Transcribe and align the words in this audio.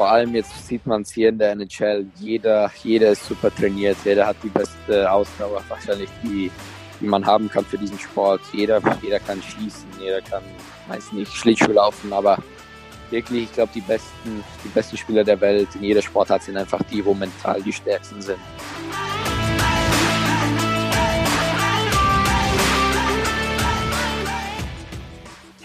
vor 0.00 0.10
allem 0.10 0.34
jetzt 0.34 0.66
sieht 0.66 0.86
man 0.86 1.02
es 1.02 1.12
hier 1.12 1.28
in 1.28 1.36
der 1.36 1.52
NHL, 1.52 2.06
jeder, 2.18 2.70
jeder 2.82 3.10
ist 3.10 3.26
super 3.26 3.54
trainiert, 3.54 3.98
jeder 4.02 4.26
hat 4.26 4.36
die 4.42 4.48
beste 4.48 5.12
Ausdauer 5.12 5.62
wahrscheinlich, 5.68 6.08
die, 6.22 6.50
die 6.98 7.06
man 7.06 7.26
haben 7.26 7.50
kann 7.50 7.66
für 7.66 7.76
diesen 7.76 7.98
Sport. 7.98 8.40
Jeder, 8.54 8.80
jeder 9.02 9.20
kann 9.20 9.42
schießen, 9.42 9.86
jeder 10.00 10.22
kann, 10.22 10.42
weiß 10.88 11.12
nicht, 11.12 11.30
Schlittschuh 11.30 11.72
laufen, 11.72 12.14
aber 12.14 12.38
wirklich, 13.10 13.42
ich 13.42 13.52
glaube, 13.52 13.72
die 13.74 13.82
besten, 13.82 14.42
die 14.64 14.68
besten 14.68 14.96
Spieler 14.96 15.22
der 15.22 15.38
Welt 15.42 15.68
in 15.74 15.84
jeder 15.84 16.00
Sportart 16.00 16.44
sind 16.44 16.56
einfach 16.56 16.80
die, 16.84 17.04
wo 17.04 17.12
mental 17.12 17.60
die 17.60 17.74
stärksten 17.74 18.22
sind. 18.22 18.38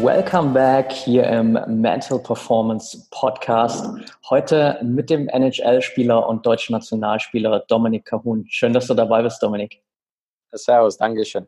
Welcome 0.00 0.54
back 0.54 0.90
hier 0.90 1.26
im 1.26 1.52
Mental 1.68 2.18
Performance 2.18 3.06
Podcast. 3.10 3.86
Heute 4.30 4.80
mit 4.82 5.10
dem 5.10 5.28
NHL-Spieler 5.28 6.26
und 6.26 6.46
deutschen 6.46 6.72
Nationalspieler 6.72 7.60
Dominik 7.68 8.06
Kahun. 8.06 8.46
Schön, 8.48 8.72
dass 8.72 8.86
du 8.86 8.94
dabei 8.94 9.22
bist, 9.22 9.42
Dominik. 9.42 9.82
Servus, 10.50 10.96
Dankeschön. 10.96 11.46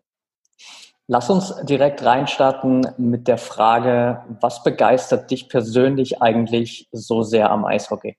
Lass 1.06 1.31
uns 1.31 1.55
direkt 1.62 2.05
reinstarten 2.05 2.87
mit 2.98 3.28
der 3.28 3.39
Frage, 3.39 4.22
was 4.42 4.62
begeistert 4.62 5.31
dich 5.31 5.48
persönlich 5.48 6.20
eigentlich 6.20 6.87
so 6.92 7.22
sehr 7.22 7.50
am 7.50 7.65
Eishockey? 7.65 8.19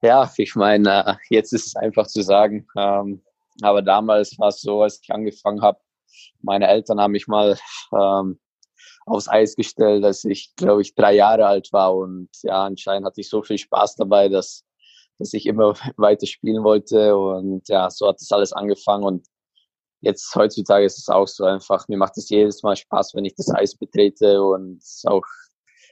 Ja, 0.00 0.32
ich 0.38 0.56
meine, 0.56 1.18
jetzt 1.28 1.52
ist 1.52 1.66
es 1.66 1.76
einfach 1.76 2.06
zu 2.06 2.22
sagen, 2.22 2.66
ähm, 2.74 3.22
aber 3.60 3.82
damals 3.82 4.38
war 4.38 4.48
es 4.48 4.62
so, 4.62 4.82
als 4.82 4.98
ich 5.02 5.10
angefangen 5.10 5.60
habe, 5.60 5.78
meine 6.42 6.68
Eltern 6.68 7.00
haben 7.00 7.12
mich 7.12 7.26
mal 7.26 7.58
ähm, 7.92 8.38
aufs 9.06 9.28
Eis 9.28 9.54
gestellt, 9.54 10.04
als 10.04 10.24
ich, 10.24 10.54
glaube 10.56 10.82
ich, 10.82 10.94
drei 10.94 11.14
Jahre 11.14 11.46
alt 11.46 11.72
war. 11.72 11.94
Und 11.94 12.28
ja, 12.42 12.64
anscheinend 12.64 13.06
hatte 13.06 13.20
ich 13.20 13.28
so 13.28 13.42
viel 13.42 13.58
Spaß 13.58 13.96
dabei, 13.96 14.28
dass, 14.28 14.64
dass 15.18 15.32
ich 15.32 15.46
immer 15.46 15.74
weiter 15.96 16.26
spielen 16.26 16.64
wollte. 16.64 17.16
Und 17.16 17.68
ja, 17.68 17.88
so 17.90 18.08
hat 18.08 18.20
das 18.20 18.32
alles 18.32 18.52
angefangen. 18.52 19.04
Und 19.04 19.26
jetzt 20.00 20.34
heutzutage 20.34 20.84
ist 20.84 20.98
es 20.98 21.08
auch 21.08 21.28
so 21.28 21.44
einfach, 21.44 21.88
mir 21.88 21.98
macht 21.98 22.18
es 22.18 22.28
jedes 22.28 22.62
Mal 22.62 22.76
Spaß, 22.76 23.14
wenn 23.14 23.24
ich 23.24 23.34
das 23.34 23.50
Eis 23.54 23.76
betrete 23.76 24.42
und 24.42 24.82
auch 25.04 25.24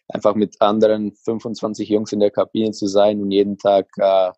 einfach 0.09 0.35
mit 0.35 0.61
anderen 0.61 1.15
25 1.15 1.89
Jungs 1.89 2.13
in 2.13 2.21
der 2.21 2.31
Kabine 2.31 2.73
zu 2.73 2.87
sein 2.87 3.23
und 3.23 3.31
jeden 3.31 3.57
Tag 3.57 3.89
äh, 3.97 4.33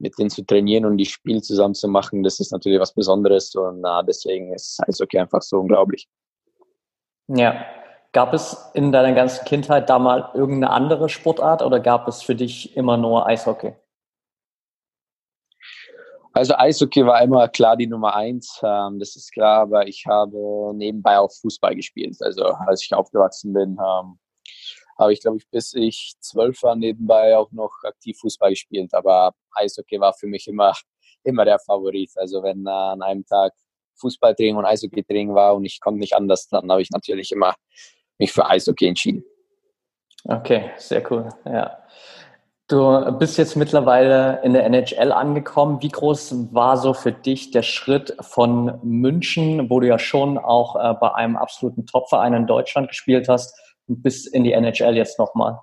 mit 0.00 0.18
denen 0.18 0.30
zu 0.30 0.44
trainieren 0.44 0.84
und 0.86 0.96
die 0.96 1.04
Spiel 1.04 1.42
zusammen 1.42 1.74
zu 1.74 1.88
machen, 1.88 2.22
das 2.22 2.40
ist 2.40 2.52
natürlich 2.52 2.80
was 2.80 2.94
Besonderes 2.94 3.54
und 3.54 3.80
na, 3.80 4.02
deswegen 4.02 4.52
ist 4.52 4.80
Eishockey 4.88 5.18
einfach 5.18 5.42
so 5.42 5.58
unglaublich. 5.58 6.08
Ja. 7.28 7.64
Gab 8.12 8.34
es 8.34 8.70
in 8.74 8.90
deiner 8.90 9.12
ganzen 9.12 9.44
Kindheit 9.44 9.88
da 9.88 10.00
mal 10.00 10.30
irgendeine 10.34 10.72
andere 10.72 11.08
Sportart 11.08 11.62
oder 11.62 11.78
gab 11.78 12.08
es 12.08 12.22
für 12.22 12.34
dich 12.34 12.76
immer 12.76 12.96
nur 12.96 13.24
Eishockey? 13.24 13.74
Also 16.32 16.54
Eishockey 16.56 17.06
war 17.06 17.22
immer 17.22 17.46
klar 17.48 17.76
die 17.76 17.86
Nummer 17.86 18.14
eins, 18.14 18.60
ähm, 18.64 18.98
das 18.98 19.14
ist 19.14 19.32
klar, 19.32 19.62
aber 19.62 19.86
ich 19.86 20.06
habe 20.08 20.72
nebenbei 20.74 21.18
auch 21.18 21.30
Fußball 21.30 21.76
gespielt. 21.76 22.16
Also 22.20 22.44
als 22.46 22.82
ich 22.82 22.92
aufgewachsen 22.94 23.52
bin, 23.52 23.78
ähm, 23.78 24.18
habe 25.00 25.14
ich, 25.14 25.20
glaube 25.20 25.38
ich, 25.38 25.48
bis 25.50 25.72
ich 25.74 26.12
zwölf 26.20 26.62
war 26.62 26.76
nebenbei 26.76 27.36
auch 27.36 27.50
noch 27.52 27.72
aktiv 27.84 28.18
Fußball 28.20 28.50
gespielt. 28.50 28.92
Aber 28.92 29.32
Eishockey 29.52 29.98
war 29.98 30.12
für 30.12 30.26
mich 30.26 30.46
immer, 30.46 30.74
immer 31.24 31.44
der 31.44 31.58
Favorit. 31.58 32.10
Also 32.16 32.42
wenn 32.42 32.66
äh, 32.66 32.70
an 32.70 33.02
einem 33.02 33.24
Tag 33.24 33.52
Fußballtraining 33.96 34.56
und 34.56 34.66
Eishockeytraining 34.66 35.34
war 35.34 35.54
und 35.54 35.64
ich 35.64 35.80
konnte 35.80 36.00
nicht 36.00 36.14
anders, 36.14 36.48
dann 36.48 36.70
habe 36.70 36.82
ich 36.82 36.90
natürlich 36.90 37.32
immer 37.32 37.54
mich 38.18 38.32
für 38.32 38.46
Eishockey 38.46 38.86
entschieden. 38.86 39.24
Okay, 40.24 40.70
sehr 40.76 41.10
cool. 41.10 41.30
Ja. 41.46 41.78
Du 42.68 43.10
bist 43.18 43.36
jetzt 43.36 43.56
mittlerweile 43.56 44.40
in 44.44 44.52
der 44.52 44.64
NHL 44.64 45.10
angekommen. 45.10 45.82
Wie 45.82 45.88
groß 45.88 46.54
war 46.54 46.76
so 46.76 46.94
für 46.94 47.10
dich 47.10 47.50
der 47.50 47.62
Schritt 47.62 48.16
von 48.20 48.78
München, 48.84 49.68
wo 49.68 49.80
du 49.80 49.88
ja 49.88 49.98
schon 49.98 50.38
auch 50.38 50.76
äh, 50.76 50.94
bei 50.94 51.12
einem 51.14 51.36
absoluten 51.36 51.84
Topverein 51.86 52.32
in 52.32 52.46
Deutschland 52.46 52.88
gespielt 52.88 53.28
hast, 53.28 53.58
bis 53.96 54.26
in 54.26 54.44
die 54.44 54.52
NHL 54.52 54.96
jetzt 54.96 55.18
nochmal? 55.18 55.60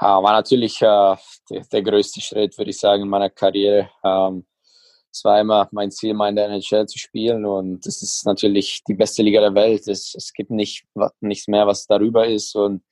Ja, 0.00 0.22
war 0.22 0.32
natürlich 0.32 0.82
äh, 0.82 1.16
der, 1.50 1.64
der, 1.72 1.82
größte 1.82 2.20
Schritt, 2.20 2.58
würde 2.58 2.70
ich 2.70 2.78
sagen, 2.78 3.02
in 3.02 3.08
meiner 3.08 3.30
Karriere. 3.30 3.88
Ähm, 4.04 4.46
es 5.10 5.24
war 5.24 5.40
immer 5.40 5.68
mein 5.72 5.90
Ziel, 5.90 6.12
mal 6.12 6.28
in 6.28 6.36
der 6.36 6.48
NHL 6.50 6.86
zu 6.86 6.98
spielen 6.98 7.46
und 7.46 7.86
es 7.86 8.02
ist 8.02 8.26
natürlich 8.26 8.84
die 8.84 8.94
beste 8.94 9.22
Liga 9.22 9.40
der 9.40 9.54
Welt. 9.54 9.88
Es, 9.88 10.14
es 10.14 10.32
gibt 10.34 10.50
nicht, 10.50 10.84
nichts 11.20 11.48
mehr, 11.48 11.66
was 11.66 11.86
darüber 11.86 12.26
ist 12.26 12.54
und 12.54 12.82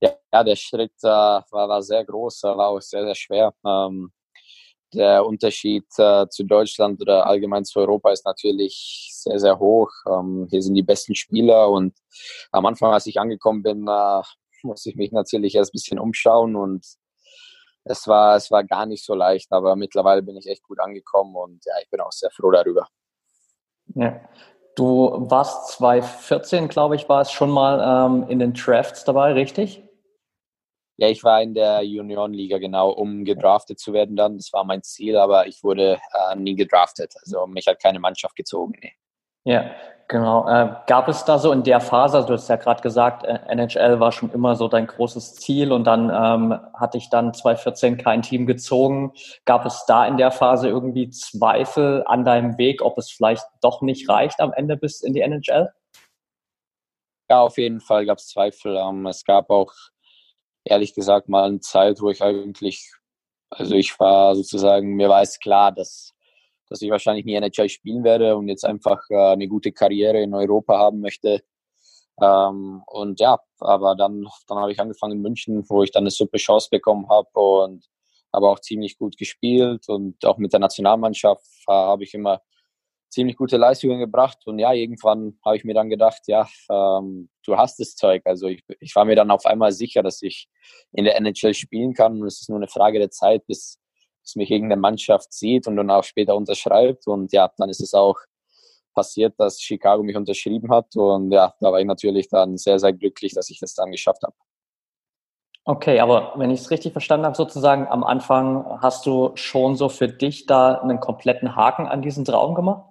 ja, 0.00 0.14
ja 0.32 0.42
der 0.42 0.56
Schritt 0.56 0.94
äh, 1.02 1.08
war, 1.08 1.68
war 1.68 1.82
sehr 1.82 2.04
groß, 2.04 2.44
war 2.44 2.68
auch 2.68 2.80
sehr, 2.80 3.04
sehr 3.04 3.14
schwer. 3.14 3.54
Ähm, 3.66 4.10
der 4.94 5.24
Unterschied 5.26 5.86
äh, 5.98 6.26
zu 6.28 6.44
Deutschland 6.44 7.00
oder 7.00 7.26
allgemein 7.26 7.64
zu 7.64 7.80
Europa 7.80 8.10
ist 8.10 8.24
natürlich 8.24 9.10
sehr, 9.12 9.38
sehr 9.38 9.58
hoch. 9.58 9.90
Ähm, 10.08 10.46
hier 10.50 10.62
sind 10.62 10.74
die 10.74 10.82
besten 10.82 11.14
Spieler 11.14 11.70
und 11.70 11.94
am 12.52 12.66
Anfang, 12.66 12.92
als 12.92 13.06
ich 13.06 13.20
angekommen 13.20 13.62
bin, 13.62 13.86
äh, 13.88 14.22
musste 14.62 14.90
ich 14.90 14.96
mich 14.96 15.12
natürlich 15.12 15.54
erst 15.54 15.70
ein 15.70 15.76
bisschen 15.78 15.98
umschauen 15.98 16.56
und 16.56 16.84
es 17.84 18.06
war, 18.06 18.36
es 18.36 18.50
war 18.50 18.62
gar 18.64 18.86
nicht 18.86 19.04
so 19.04 19.14
leicht, 19.14 19.50
aber 19.52 19.74
mittlerweile 19.74 20.22
bin 20.22 20.36
ich 20.36 20.46
echt 20.46 20.62
gut 20.62 20.80
angekommen 20.80 21.34
und 21.34 21.64
ja, 21.64 21.74
ich 21.82 21.88
bin 21.90 22.00
auch 22.00 22.12
sehr 22.12 22.30
froh 22.30 22.50
darüber. 22.50 22.86
Ja. 23.94 24.20
Du 24.76 25.26
warst 25.28 25.72
2014, 25.72 26.68
glaube 26.68 26.96
ich, 26.96 27.08
war 27.08 27.22
es 27.22 27.32
schon 27.32 27.50
mal 27.50 28.06
ähm, 28.06 28.28
in 28.28 28.38
den 28.38 28.52
Drafts 28.52 29.04
dabei, 29.04 29.32
richtig? 29.32 29.82
Ja, 31.00 31.08
ich 31.08 31.24
war 31.24 31.40
in 31.40 31.54
der 31.54 31.82
Juniorenliga 31.82 32.58
genau, 32.58 32.90
um 32.90 33.24
gedraftet 33.24 33.78
zu 33.78 33.94
werden 33.94 34.16
dann. 34.16 34.36
Das 34.36 34.52
war 34.52 34.64
mein 34.64 34.82
Ziel, 34.82 35.16
aber 35.16 35.46
ich 35.46 35.64
wurde 35.64 35.94
äh, 35.94 36.36
nie 36.36 36.54
gedraftet. 36.54 37.14
Also 37.22 37.46
mich 37.46 37.66
hat 37.66 37.80
keine 37.80 37.98
Mannschaft 37.98 38.36
gezogen. 38.36 38.74
Nee. 38.82 38.92
Ja, 39.44 39.70
genau. 40.08 40.46
Äh, 40.46 40.74
gab 40.86 41.08
es 41.08 41.24
da 41.24 41.38
so 41.38 41.52
in 41.52 41.62
der 41.62 41.80
Phase, 41.80 42.18
also 42.18 42.28
du 42.28 42.34
hast 42.34 42.50
ja 42.50 42.56
gerade 42.56 42.82
gesagt, 42.82 43.24
NHL 43.24 43.98
war 43.98 44.12
schon 44.12 44.30
immer 44.32 44.56
so 44.56 44.68
dein 44.68 44.86
großes 44.86 45.36
Ziel 45.36 45.72
und 45.72 45.84
dann 45.84 46.10
ähm, 46.10 46.60
hatte 46.74 46.98
ich 46.98 47.08
dann 47.08 47.32
2014 47.32 47.96
kein 47.96 48.20
Team 48.20 48.44
gezogen. 48.44 49.14
Gab 49.46 49.64
es 49.64 49.86
da 49.86 50.06
in 50.06 50.18
der 50.18 50.30
Phase 50.30 50.68
irgendwie 50.68 51.08
Zweifel 51.08 52.04
an 52.04 52.26
deinem 52.26 52.58
Weg, 52.58 52.82
ob 52.82 52.98
es 52.98 53.10
vielleicht 53.10 53.46
doch 53.62 53.80
nicht 53.80 54.06
reicht 54.10 54.38
am 54.40 54.52
Ende 54.52 54.76
bis 54.76 55.00
in 55.00 55.14
die 55.14 55.22
NHL? 55.22 55.72
Ja, 57.30 57.40
auf 57.40 57.56
jeden 57.56 57.80
Fall 57.80 58.04
gab 58.04 58.18
es 58.18 58.28
Zweifel. 58.28 58.76
Ähm, 58.76 59.06
es 59.06 59.24
gab 59.24 59.48
auch 59.48 59.72
ehrlich 60.64 60.94
gesagt 60.94 61.28
mal 61.28 61.48
eine 61.48 61.60
Zeit, 61.60 62.00
wo 62.00 62.10
ich 62.10 62.22
eigentlich, 62.22 62.92
also 63.50 63.74
ich 63.74 63.98
war 63.98 64.34
sozusagen, 64.34 64.94
mir 64.94 65.08
war 65.08 65.22
es 65.22 65.38
klar, 65.38 65.72
dass, 65.72 66.12
dass 66.68 66.82
ich 66.82 66.90
wahrscheinlich 66.90 67.24
nie 67.24 67.34
NHL 67.34 67.68
spielen 67.68 68.04
werde 68.04 68.36
und 68.36 68.48
jetzt 68.48 68.64
einfach 68.64 69.00
äh, 69.10 69.32
eine 69.32 69.48
gute 69.48 69.72
Karriere 69.72 70.20
in 70.22 70.34
Europa 70.34 70.78
haben 70.78 71.00
möchte. 71.00 71.42
Ähm, 72.20 72.82
und 72.86 73.20
ja, 73.20 73.38
aber 73.58 73.96
dann, 73.96 74.26
dann 74.46 74.58
habe 74.58 74.72
ich 74.72 74.80
angefangen 74.80 75.14
in 75.14 75.22
München, 75.22 75.64
wo 75.68 75.82
ich 75.82 75.90
dann 75.90 76.02
eine 76.02 76.10
super 76.10 76.38
Chance 76.38 76.68
bekommen 76.70 77.08
habe 77.08 77.28
und 77.32 77.86
habe 78.32 78.48
auch 78.48 78.60
ziemlich 78.60 78.98
gut 78.98 79.16
gespielt 79.16 79.88
und 79.88 80.24
auch 80.24 80.38
mit 80.38 80.52
der 80.52 80.60
Nationalmannschaft 80.60 81.44
äh, 81.66 81.72
habe 81.72 82.04
ich 82.04 82.14
immer 82.14 82.40
ziemlich 83.10 83.36
gute 83.36 83.56
Leistungen 83.56 83.98
gebracht. 83.98 84.38
Und 84.46 84.58
ja, 84.58 84.72
irgendwann 84.72 85.38
habe 85.44 85.56
ich 85.56 85.64
mir 85.64 85.74
dann 85.74 85.90
gedacht, 85.90 86.22
ja, 86.26 86.48
ähm, 86.70 87.28
du 87.44 87.56
hast 87.56 87.78
das 87.80 87.96
Zeug. 87.96 88.22
Also 88.24 88.46
ich, 88.46 88.64
ich 88.78 88.94
war 88.94 89.04
mir 89.04 89.16
dann 89.16 89.30
auf 89.30 89.44
einmal 89.44 89.72
sicher, 89.72 90.02
dass 90.02 90.22
ich 90.22 90.48
in 90.92 91.04
der 91.04 91.16
NHL 91.16 91.54
spielen 91.54 91.92
kann. 91.92 92.20
Und 92.20 92.26
es 92.26 92.40
ist 92.40 92.48
nur 92.48 92.58
eine 92.58 92.68
Frage 92.68 92.98
der 92.98 93.10
Zeit, 93.10 93.46
bis, 93.46 93.78
bis 94.22 94.36
mich 94.36 94.50
irgendeine 94.50 94.80
Mannschaft 94.80 95.32
sieht 95.32 95.66
und 95.66 95.76
dann 95.76 95.90
auch 95.90 96.04
später 96.04 96.36
unterschreibt. 96.36 97.06
Und 97.06 97.32
ja, 97.32 97.50
dann 97.58 97.68
ist 97.68 97.80
es 97.80 97.94
auch 97.94 98.16
passiert, 98.94 99.34
dass 99.38 99.60
Chicago 99.60 100.02
mich 100.02 100.16
unterschrieben 100.16 100.70
hat. 100.70 100.94
Und 100.96 101.32
ja, 101.32 101.54
da 101.60 101.72
war 101.72 101.80
ich 101.80 101.86
natürlich 101.86 102.28
dann 102.28 102.56
sehr, 102.56 102.78
sehr 102.78 102.92
glücklich, 102.92 103.34
dass 103.34 103.50
ich 103.50 103.58
das 103.58 103.74
dann 103.74 103.90
geschafft 103.90 104.22
habe. 104.22 104.34
Okay, 105.64 106.00
aber 106.00 106.32
wenn 106.36 106.50
ich 106.50 106.60
es 106.60 106.70
richtig 106.70 106.92
verstanden 106.92 107.26
habe, 107.26 107.36
sozusagen 107.36 107.86
am 107.86 108.02
Anfang 108.02 108.80
hast 108.80 109.04
du 109.04 109.32
schon 109.34 109.76
so 109.76 109.88
für 109.88 110.08
dich 110.08 110.46
da 110.46 110.76
einen 110.76 111.00
kompletten 111.00 111.54
Haken 111.54 111.86
an 111.86 112.02
diesen 112.02 112.24
Traum 112.24 112.54
gemacht? 112.54 112.89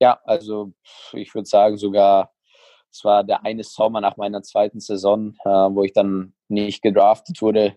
Ja, 0.00 0.20
also 0.24 0.72
ich 1.12 1.34
würde 1.34 1.46
sagen 1.48 1.76
sogar 1.76 2.32
es 2.92 3.04
war 3.04 3.24
der 3.24 3.44
eine 3.44 3.62
Sommer 3.64 4.00
nach 4.00 4.16
meiner 4.16 4.42
zweiten 4.42 4.80
Saison, 4.80 5.34
äh, 5.44 5.48
wo 5.48 5.84
ich 5.84 5.92
dann 5.92 6.34
nicht 6.48 6.82
gedraftet 6.82 7.40
wurde. 7.40 7.76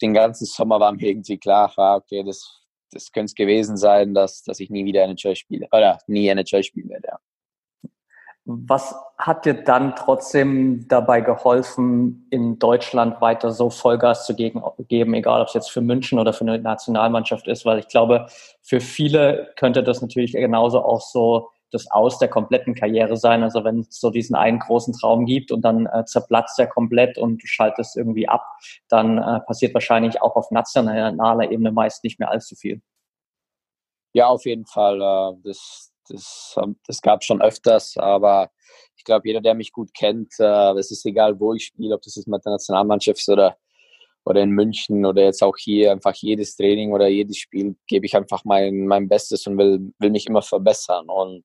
Den 0.00 0.14
ganzen 0.14 0.46
Sommer 0.46 0.80
war 0.80 0.92
mir 0.92 1.08
irgendwie 1.08 1.38
klar, 1.38 1.72
ah, 1.76 1.96
okay, 1.96 2.24
das, 2.24 2.60
das 2.90 3.12
könnte 3.12 3.26
es 3.26 3.34
gewesen 3.34 3.76
sein, 3.76 4.14
dass, 4.14 4.42
dass 4.42 4.58
ich 4.58 4.68
nie 4.68 4.84
wieder 4.84 5.04
NHL 5.04 5.36
spiele 5.36 5.68
oder 5.70 5.98
nie 6.08 6.26
NHL 6.26 6.64
spielen 6.64 6.88
werde. 6.88 7.08
Ja. 7.08 7.18
Was 8.44 8.94
hat 9.18 9.44
dir 9.44 9.54
dann 9.54 9.94
trotzdem 9.94 10.88
dabei 10.88 11.20
geholfen, 11.20 12.26
in 12.30 12.58
Deutschland 12.58 13.20
weiter 13.20 13.52
so 13.52 13.70
Vollgas 13.70 14.26
zu 14.26 14.34
geben, 14.34 15.14
egal 15.14 15.40
ob 15.42 15.48
es 15.48 15.54
jetzt 15.54 15.70
für 15.70 15.80
München 15.80 16.18
oder 16.18 16.32
für 16.32 16.40
eine 16.42 16.58
Nationalmannschaft 16.58 17.46
ist? 17.46 17.64
Weil 17.64 17.78
ich 17.78 17.88
glaube, 17.88 18.26
für 18.60 18.80
viele 18.80 19.52
könnte 19.56 19.84
das 19.84 20.02
natürlich 20.02 20.32
genauso 20.32 20.84
auch 20.84 21.00
so 21.00 21.50
das 21.72 21.90
Aus 21.90 22.18
der 22.18 22.28
kompletten 22.28 22.74
Karriere 22.74 23.16
sein. 23.16 23.42
Also 23.42 23.64
wenn 23.64 23.80
es 23.80 23.98
so 23.98 24.10
diesen 24.10 24.36
einen 24.36 24.58
großen 24.58 24.94
Traum 24.94 25.24
gibt 25.24 25.50
und 25.50 25.62
dann 25.62 25.86
äh, 25.86 26.04
zerplatzt 26.04 26.58
er 26.58 26.66
komplett 26.66 27.18
und 27.18 27.42
du 27.42 27.46
schaltest 27.46 27.96
irgendwie 27.96 28.28
ab, 28.28 28.44
dann 28.88 29.18
äh, 29.18 29.40
passiert 29.40 29.74
wahrscheinlich 29.74 30.20
auch 30.20 30.36
auf 30.36 30.50
nationaler 30.50 31.50
Ebene 31.50 31.72
meist 31.72 32.04
nicht 32.04 32.18
mehr 32.18 32.30
allzu 32.30 32.54
viel. 32.54 32.82
Ja, 34.12 34.26
auf 34.26 34.44
jeden 34.44 34.66
Fall. 34.66 35.00
Äh, 35.00 35.40
das, 35.44 35.91
das, 36.12 36.56
das 36.86 37.00
gab 37.00 37.24
schon 37.24 37.42
öfters, 37.42 37.96
aber 37.96 38.50
ich 38.96 39.04
glaube, 39.04 39.26
jeder, 39.26 39.40
der 39.40 39.54
mich 39.54 39.72
gut 39.72 39.92
kennt, 39.94 40.32
äh, 40.38 40.72
es 40.78 40.90
ist 40.90 41.04
egal, 41.06 41.38
wo 41.40 41.54
ich 41.54 41.64
spiele, 41.66 41.94
ob 41.94 42.02
das 42.02 42.16
ist 42.16 42.28
mit 42.28 42.44
der 42.44 42.52
Nationalmannschaft 42.52 43.28
oder, 43.28 43.56
oder 44.24 44.42
in 44.42 44.50
München 44.50 45.04
oder 45.04 45.24
jetzt 45.24 45.42
auch 45.42 45.56
hier, 45.56 45.92
einfach 45.92 46.14
jedes 46.14 46.56
Training 46.56 46.92
oder 46.92 47.08
jedes 47.08 47.38
Spiel 47.38 47.76
gebe 47.86 48.06
ich 48.06 48.16
einfach 48.16 48.44
mein, 48.44 48.86
mein 48.86 49.08
Bestes 49.08 49.46
und 49.46 49.58
will, 49.58 49.92
will 49.98 50.10
mich 50.10 50.26
immer 50.26 50.42
verbessern. 50.42 51.08
Und 51.08 51.44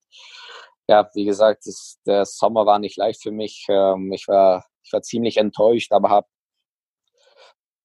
ja, 0.88 1.10
wie 1.14 1.26
gesagt, 1.26 1.66
das, 1.66 2.00
der 2.06 2.26
Sommer 2.26 2.66
war 2.66 2.80
nicht 2.80 2.98
leicht 2.98 3.22
für 3.22 3.32
mich. 3.32 3.66
Ähm, 3.70 4.12
ich, 4.14 4.28
war, 4.28 4.66
ich 4.84 4.94
war 4.94 5.02
ziemlich 5.02 5.38
enttäuscht, 5.38 5.92
aber 5.92 6.10
habe 6.10 6.28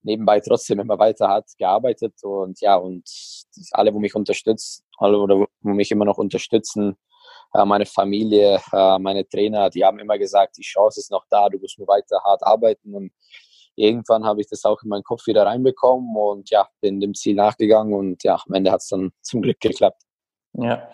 nebenbei 0.02 0.40
trotzdem 0.40 0.81
immer 0.81 0.99
weiter 0.99 1.28
hart 1.28 1.50
gearbeitet 1.58 2.14
und 2.23 2.61
ja, 2.61 2.76
und 2.76 3.05
alle, 3.72 3.93
wo 3.94 3.99
mich 3.99 4.14
unterstützen, 4.14 4.84
alle, 4.99 5.19
oder 5.19 5.37
wo 5.37 5.70
mich 5.70 5.90
immer 5.90 6.04
noch 6.04 6.19
unterstützen, 6.19 6.96
äh, 7.54 7.64
meine 7.64 7.87
Familie, 7.87 8.60
äh, 8.72 8.99
meine 8.99 9.28
Trainer, 9.28 9.70
die 9.70 9.84
haben 9.84 9.99
immer 9.99 10.19
gesagt, 10.19 10.56
die 10.56 10.62
Chance 10.62 11.00
ist 11.00 11.10
noch 11.10 11.25
da, 11.28 11.49
du 11.49 11.58
musst 11.58 11.78
nur 11.78 11.88
weiter 11.88 12.20
hart 12.25 12.43
arbeiten 12.43 12.94
und 12.94 13.12
irgendwann 13.75 14.25
habe 14.25 14.40
ich 14.40 14.49
das 14.49 14.64
auch 14.64 14.82
in 14.82 14.88
meinen 14.88 15.04
Kopf 15.04 15.26
wieder 15.26 15.46
reinbekommen 15.46 16.14
und 16.16 16.50
ja, 16.50 16.69
bin 16.81 17.00
dem 17.00 17.14
Ziel 17.14 17.34
nachgegangen 17.34 17.94
und 17.94 18.22
ja, 18.25 18.38
am 18.46 18.54
Ende 18.54 18.70
hat 18.70 18.81
es 18.81 18.88
dann 18.88 19.12
zum 19.20 19.43
Glück 19.43 19.60
geklappt. 19.60 20.02
Ja, 20.54 20.88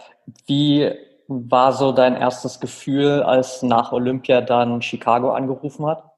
wie 0.46 0.92
war 1.26 1.72
so 1.72 1.92
dein 1.92 2.14
erstes 2.14 2.60
Gefühl, 2.60 3.22
als 3.22 3.62
nach 3.62 3.92
Olympia 3.92 4.40
dann 4.40 4.80
Chicago 4.80 5.30
angerufen 5.32 5.86
hat? 5.86 6.08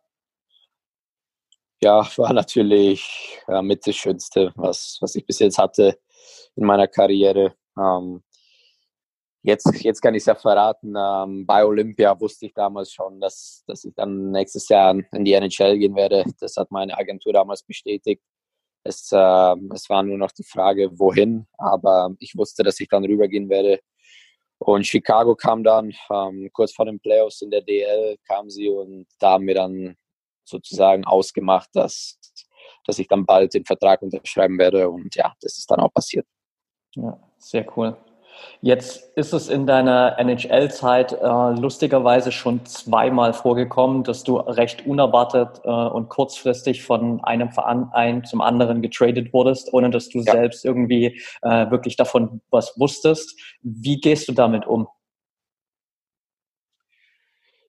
ja, 1.82 2.06
war 2.16 2.32
natürlich 2.32 3.40
ja, 3.48 3.62
mit 3.62 3.86
das 3.86 3.96
Schönste, 3.96 4.52
was, 4.56 4.98
was 5.00 5.14
ich 5.14 5.26
bis 5.26 5.38
jetzt 5.38 5.58
hatte 5.58 5.98
in 6.56 6.66
meiner 6.66 6.88
Karriere. 6.88 7.54
Ähm, 7.78 8.22
jetzt, 9.42 9.72
jetzt 9.82 10.00
kann 10.00 10.14
ich 10.14 10.22
es 10.22 10.26
ja 10.26 10.34
verraten, 10.34 10.94
ähm, 10.96 11.46
bei 11.46 11.64
Olympia 11.64 12.18
wusste 12.20 12.46
ich 12.46 12.54
damals 12.54 12.92
schon, 12.92 13.20
dass, 13.20 13.64
dass 13.66 13.84
ich 13.84 13.94
dann 13.94 14.30
nächstes 14.30 14.68
Jahr 14.68 14.94
in 15.12 15.24
die 15.24 15.32
NHL 15.32 15.78
gehen 15.78 15.94
werde. 15.94 16.24
Das 16.40 16.56
hat 16.56 16.70
meine 16.70 16.96
Agentur 16.96 17.32
damals 17.32 17.62
bestätigt. 17.62 18.22
Es, 18.82 19.12
äh, 19.12 19.54
es 19.74 19.88
war 19.90 20.02
nur 20.02 20.18
noch 20.18 20.32
die 20.32 20.44
Frage, 20.44 20.90
wohin, 20.98 21.46
aber 21.58 22.14
ich 22.18 22.36
wusste, 22.36 22.62
dass 22.62 22.80
ich 22.80 22.88
dann 22.88 23.04
rübergehen 23.04 23.48
werde. 23.48 23.80
Und 24.58 24.86
Chicago 24.86 25.34
kam 25.34 25.64
dann, 25.64 25.92
ähm, 26.10 26.50
kurz 26.52 26.74
vor 26.74 26.84
den 26.84 27.00
Playoffs 27.00 27.40
in 27.40 27.50
der 27.50 27.62
DL 27.62 28.18
kam 28.26 28.50
sie 28.50 28.68
und 28.68 29.06
da 29.18 29.32
haben 29.32 29.46
wir 29.46 29.54
dann 29.54 29.96
sozusagen 30.44 31.04
ausgemacht, 31.04 31.70
dass, 31.72 32.18
dass 32.90 32.98
ich 32.98 33.06
dann 33.06 33.24
bald 33.24 33.54
den 33.54 33.64
Vertrag 33.64 34.02
unterschreiben 34.02 34.58
werde. 34.58 34.90
Und 34.90 35.14
ja, 35.14 35.32
das 35.40 35.56
ist 35.56 35.70
dann 35.70 35.78
auch 35.78 35.92
passiert. 35.92 36.26
Ja, 36.96 37.16
sehr 37.38 37.64
cool. 37.76 37.96
Jetzt 38.62 39.16
ist 39.16 39.32
es 39.32 39.48
in 39.48 39.66
deiner 39.66 40.18
NHL-Zeit 40.18 41.12
äh, 41.12 41.50
lustigerweise 41.60 42.32
schon 42.32 42.64
zweimal 42.66 43.32
vorgekommen, 43.32 44.02
dass 44.02 44.24
du 44.24 44.38
recht 44.38 44.86
unerwartet 44.86 45.60
äh, 45.64 45.68
und 45.68 46.08
kurzfristig 46.08 46.82
von 46.82 47.22
einem 47.22 47.50
Verein 47.50 48.24
zum 48.24 48.40
anderen 48.40 48.82
getradet 48.82 49.32
wurdest, 49.32 49.72
ohne 49.72 49.90
dass 49.90 50.08
du 50.08 50.18
ja. 50.18 50.32
selbst 50.32 50.64
irgendwie 50.64 51.20
äh, 51.42 51.70
wirklich 51.70 51.96
davon 51.96 52.40
was 52.50 52.74
wusstest. 52.78 53.38
Wie 53.62 54.00
gehst 54.00 54.28
du 54.28 54.32
damit 54.32 54.66
um? 54.66 54.88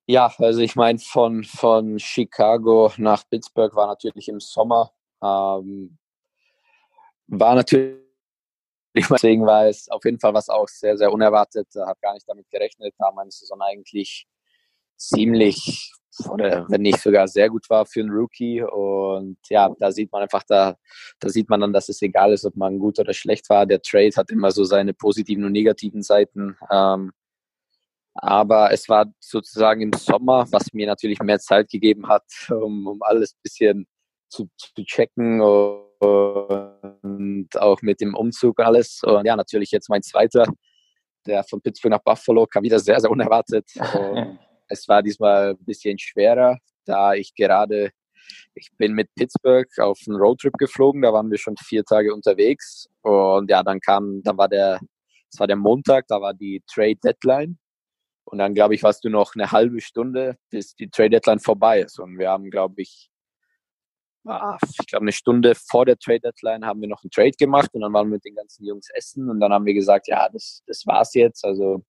Ja, 0.07 0.33
also 0.39 0.61
ich 0.61 0.75
meine, 0.75 0.99
von, 0.99 1.43
von 1.43 1.99
Chicago 1.99 2.91
nach 2.97 3.23
Pittsburgh 3.29 3.75
war 3.75 3.87
natürlich 3.87 4.27
im 4.27 4.39
Sommer. 4.39 4.91
Ähm, 5.23 5.97
war 7.27 7.55
natürlich, 7.55 7.97
deswegen 8.95 9.45
war 9.45 9.67
es 9.67 9.89
auf 9.89 10.03
jeden 10.05 10.19
Fall 10.19 10.33
was 10.33 10.49
auch 10.49 10.67
sehr, 10.67 10.97
sehr 10.97 11.11
unerwartet. 11.11 11.67
Habe 11.75 11.99
gar 12.01 12.13
nicht 12.13 12.27
damit 12.27 12.49
gerechnet, 12.49 12.93
da 12.97 13.11
meine 13.11 13.31
Saison 13.31 13.61
eigentlich 13.61 14.27
ziemlich 14.97 15.91
oder 16.29 16.65
wenn 16.69 16.81
nicht 16.81 16.99
sogar 16.99 17.27
sehr 17.27 17.49
gut 17.49 17.69
war 17.69 17.85
für 17.85 18.01
einen 18.01 18.11
Rookie. 18.11 18.61
Und 18.61 19.37
ja, 19.49 19.73
da 19.79 19.91
sieht 19.91 20.11
man 20.11 20.23
einfach, 20.23 20.43
da, 20.43 20.75
da 21.19 21.29
sieht 21.29 21.49
man 21.49 21.61
dann, 21.61 21.73
dass 21.73 21.89
es 21.89 22.01
egal 22.01 22.33
ist, 22.33 22.45
ob 22.45 22.55
man 22.55 22.79
gut 22.79 22.99
oder 22.99 23.13
schlecht 23.13 23.49
war. 23.49 23.65
Der 23.65 23.81
Trade 23.81 24.11
hat 24.15 24.29
immer 24.29 24.51
so 24.51 24.63
seine 24.63 24.93
positiven 24.93 25.45
und 25.45 25.53
negativen 25.53 26.03
Seiten. 26.03 26.57
Ähm, 26.69 27.11
aber 28.13 28.71
es 28.73 28.89
war 28.89 29.05
sozusagen 29.19 29.81
im 29.81 29.93
Sommer, 29.93 30.45
was 30.51 30.73
mir 30.73 30.85
natürlich 30.85 31.19
mehr 31.21 31.39
Zeit 31.39 31.69
gegeben 31.69 32.07
hat, 32.09 32.25
um, 32.49 32.87
um 32.87 33.01
alles 33.01 33.33
ein 33.33 33.39
bisschen 33.41 33.87
zu, 34.31 34.49
zu 34.57 34.83
checken 34.85 35.41
und 35.41 35.91
auch 37.57 37.81
mit 37.81 38.01
dem 38.01 38.15
Umzug 38.15 38.59
alles. 38.59 39.01
Und 39.03 39.25
ja, 39.25 39.35
natürlich 39.35 39.71
jetzt 39.71 39.89
mein 39.89 40.01
zweiter, 40.01 40.45
der 41.25 41.43
von 41.43 41.61
Pittsburgh 41.61 41.91
nach 41.91 42.03
Buffalo 42.03 42.47
kam 42.47 42.63
wieder 42.63 42.79
sehr, 42.79 42.99
sehr 42.99 43.11
unerwartet. 43.11 43.69
Und 43.75 44.39
es 44.67 44.87
war 44.87 45.03
diesmal 45.03 45.51
ein 45.51 45.65
bisschen 45.65 45.99
schwerer, 45.99 46.57
da 46.85 47.13
ich 47.13 47.35
gerade, 47.35 47.91
ich 48.55 48.69
bin 48.77 48.93
mit 48.93 49.13
Pittsburgh 49.15 49.67
auf 49.79 49.99
einen 50.07 50.17
Roadtrip 50.17 50.53
geflogen, 50.57 51.01
da 51.01 51.13
waren 51.13 51.29
wir 51.29 51.37
schon 51.37 51.55
vier 51.57 51.83
Tage 51.83 52.13
unterwegs. 52.13 52.87
Und 53.01 53.49
ja, 53.49 53.61
dann 53.63 53.79
kam, 53.79 54.23
dann 54.23 54.37
war 54.37 54.47
der, 54.47 54.79
es 55.31 55.39
war 55.39 55.47
der 55.47 55.57
Montag, 55.57 56.07
da 56.07 56.21
war 56.21 56.33
die 56.33 56.63
Trade 56.67 56.97
Deadline. 57.03 57.57
Und 58.23 58.37
dann, 58.37 58.53
glaube 58.53 58.75
ich, 58.75 58.83
warst 58.83 59.03
du 59.03 59.09
noch 59.09 59.35
eine 59.35 59.51
halbe 59.51 59.81
Stunde, 59.81 60.37
bis 60.49 60.73
die 60.75 60.89
Trade 60.89 61.09
Deadline 61.09 61.39
vorbei 61.39 61.81
ist. 61.81 61.99
Und 61.99 62.17
wir 62.17 62.29
haben, 62.29 62.49
glaube 62.49 62.81
ich, 62.81 63.11
ich 64.23 64.87
glaube, 64.87 65.03
eine 65.03 65.11
Stunde 65.11 65.53
vor 65.55 65.85
der 65.85 65.97
Trade 65.97 66.19
Deadline 66.19 66.65
haben 66.65 66.81
wir 66.81 66.87
noch 66.87 67.03
einen 67.03 67.11
Trade 67.11 67.31
gemacht 67.31 67.69
und 67.73 67.81
dann 67.81 67.93
waren 67.93 68.07
wir 68.07 68.15
mit 68.15 68.25
den 68.25 68.35
ganzen 68.35 68.65
Jungs 68.65 68.89
essen 68.93 69.29
und 69.29 69.39
dann 69.39 69.51
haben 69.51 69.65
wir 69.65 69.73
gesagt, 69.73 70.07
ja, 70.07 70.29
das, 70.29 70.61
das 70.67 70.85
war's 70.85 71.13
jetzt. 71.13 71.43
Also, 71.43 71.83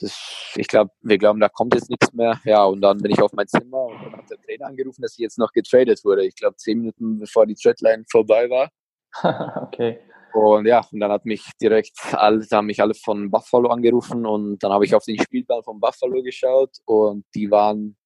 das, 0.00 0.52
ich 0.56 0.66
glaube, 0.66 0.90
wir 1.02 1.18
glauben, 1.18 1.40
da 1.40 1.48
kommt 1.48 1.74
jetzt 1.74 1.90
nichts 1.90 2.12
mehr. 2.12 2.40
Ja, 2.44 2.64
und 2.64 2.80
dann 2.80 2.98
bin 2.98 3.12
ich 3.12 3.20
auf 3.20 3.32
mein 3.32 3.46
Zimmer 3.46 3.84
und 3.84 4.02
dann 4.02 4.16
hat 4.16 4.30
der 4.30 4.38
Trainer 4.38 4.66
angerufen, 4.66 5.02
dass 5.02 5.12
ich 5.12 5.18
jetzt 5.18 5.38
noch 5.38 5.52
getradet 5.52 6.04
wurde. 6.04 6.26
Ich 6.26 6.34
glaube, 6.34 6.56
zehn 6.56 6.78
Minuten 6.78 7.18
bevor 7.18 7.46
die 7.46 7.54
Trade 7.54 7.76
Line 7.80 8.04
vorbei 8.10 8.48
war. 8.48 8.70
okay. 9.62 10.00
Und 10.32 10.66
ja, 10.66 10.84
und 10.92 11.00
dann 11.00 11.10
hat 11.10 11.26
mich 11.26 11.44
direkt 11.60 11.98
alle, 12.12 12.46
haben 12.52 12.66
mich 12.66 12.80
alle 12.80 12.94
von 12.94 13.30
Buffalo 13.30 13.68
angerufen 13.68 14.26
und 14.26 14.62
dann 14.62 14.72
habe 14.72 14.84
ich 14.84 14.94
auf 14.94 15.04
den 15.04 15.20
Spielplan 15.20 15.62
von 15.62 15.80
Buffalo 15.80 16.22
geschaut 16.22 16.76
und 16.84 17.24
die 17.34 17.50
waren 17.50 17.96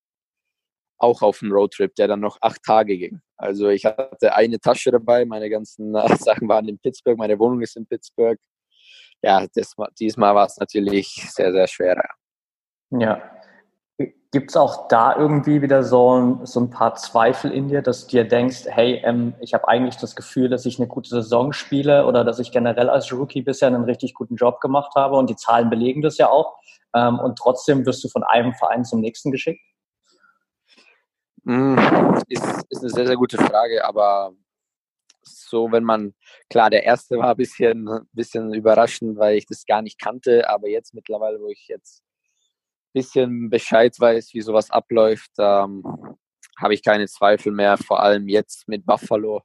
auch 1.05 1.23
auf 1.23 1.39
dem 1.39 1.53
Roadtrip, 1.53 1.95
der 1.95 2.09
dann 2.09 2.21
noch 2.21 2.39
acht 2.41 2.63
Tage 2.65 2.97
ging. 2.97 3.21
Also 3.37 3.69
ich 3.69 3.85
hatte 3.85 4.35
eine 4.35 4.59
Tasche 4.59 4.91
dabei, 4.91 5.25
meine 5.25 5.51
ganzen 5.51 5.93
Sachen 6.19 6.49
waren 6.49 6.69
in 6.69 6.79
Pittsburgh, 6.79 7.19
meine 7.19 7.39
Wohnung 7.39 7.61
ist 7.63 7.77
in 7.77 7.87
Pittsburgh. 7.87 8.39
Ja, 9.23 9.47
das, 9.55 9.75
diesmal 9.99 10.35
war 10.35 10.47
es 10.47 10.57
natürlich 10.59 11.09
sehr, 11.31 11.53
sehr 11.53 11.67
schwer. 11.67 12.03
Ja, 12.91 13.23
Gibt 14.35 14.51
es 14.51 14.57
auch 14.57 14.89
da 14.89 15.17
irgendwie 15.17 15.63
wieder 15.63 15.85
so 15.85 16.19
ein, 16.19 16.45
so 16.45 16.59
ein 16.59 16.69
paar 16.69 16.97
Zweifel 16.97 17.53
in 17.53 17.69
dir, 17.69 17.83
dass 17.83 18.09
du 18.09 18.17
dir 18.17 18.25
denkst, 18.27 18.65
hey, 18.67 19.01
ähm, 19.05 19.35
ich 19.39 19.55
habe 19.55 19.69
eigentlich 19.69 19.97
das 19.97 20.17
Gefühl, 20.17 20.49
dass 20.49 20.67
ich 20.67 20.81
eine 20.81 20.89
gute 20.89 21.09
Saison 21.09 21.53
spiele 21.53 22.05
oder 22.05 22.25
dass 22.25 22.41
ich 22.41 22.51
generell 22.51 22.91
als 22.91 23.13
Rookie 23.13 23.43
bisher 23.43 23.69
einen 23.69 23.85
richtig 23.85 24.13
guten 24.13 24.35
Job 24.35 24.61
gemacht 24.61 24.91
habe 24.97 25.15
und 25.15 25.31
die 25.31 25.37
Zahlen 25.37 25.71
belegen 25.71 26.03
das 26.03 26.19
ja 26.19 26.31
auch 26.31 26.57
ähm, 26.97 27.21
und 27.21 27.39
trotzdem 27.39 27.87
wirst 27.87 28.03
du 28.03 28.09
von 28.09 28.25
einem 28.25 28.55
Verein 28.55 28.85
zum 28.85 29.01
nächsten 29.01 29.31
geschickt? 29.31 29.61
Hm, 31.47 31.77
ist, 32.29 32.45
ist 32.71 32.81
eine 32.81 32.91
sehr, 32.91 33.07
sehr 33.07 33.17
gute 33.17 33.37
Frage, 33.37 33.85
aber 33.85 34.35
so, 35.23 35.71
wenn 35.73 35.85
man, 35.85 36.15
klar, 36.51 36.71
der 36.71 36.85
erste 36.85 37.19
war 37.19 37.31
ein 37.31 37.37
bisschen, 37.37 37.89
bisschen 38.13 38.53
überraschend, 38.55 39.19
weil 39.19 39.37
ich 39.37 39.47
das 39.47 39.67
gar 39.67 39.83
nicht 39.83 39.99
kannte, 40.01 40.49
aber 40.49 40.69
jetzt 40.69 40.95
mittlerweile, 40.95 41.41
wo 41.41 41.49
ich 41.49 41.67
jetzt 41.69 42.03
bisschen 42.95 43.51
Bescheid 43.51 43.95
weiß, 43.99 44.35
wie 44.35 44.41
sowas 44.41 44.71
abläuft, 44.71 45.33
ähm, 45.39 45.85
habe 46.59 46.75
ich 46.75 46.83
keine 46.83 47.07
Zweifel 47.09 47.53
mehr, 47.53 47.77
vor 47.77 48.01
allem 48.03 48.29
jetzt 48.29 48.69
mit 48.69 48.87
Buffalo. 48.87 49.43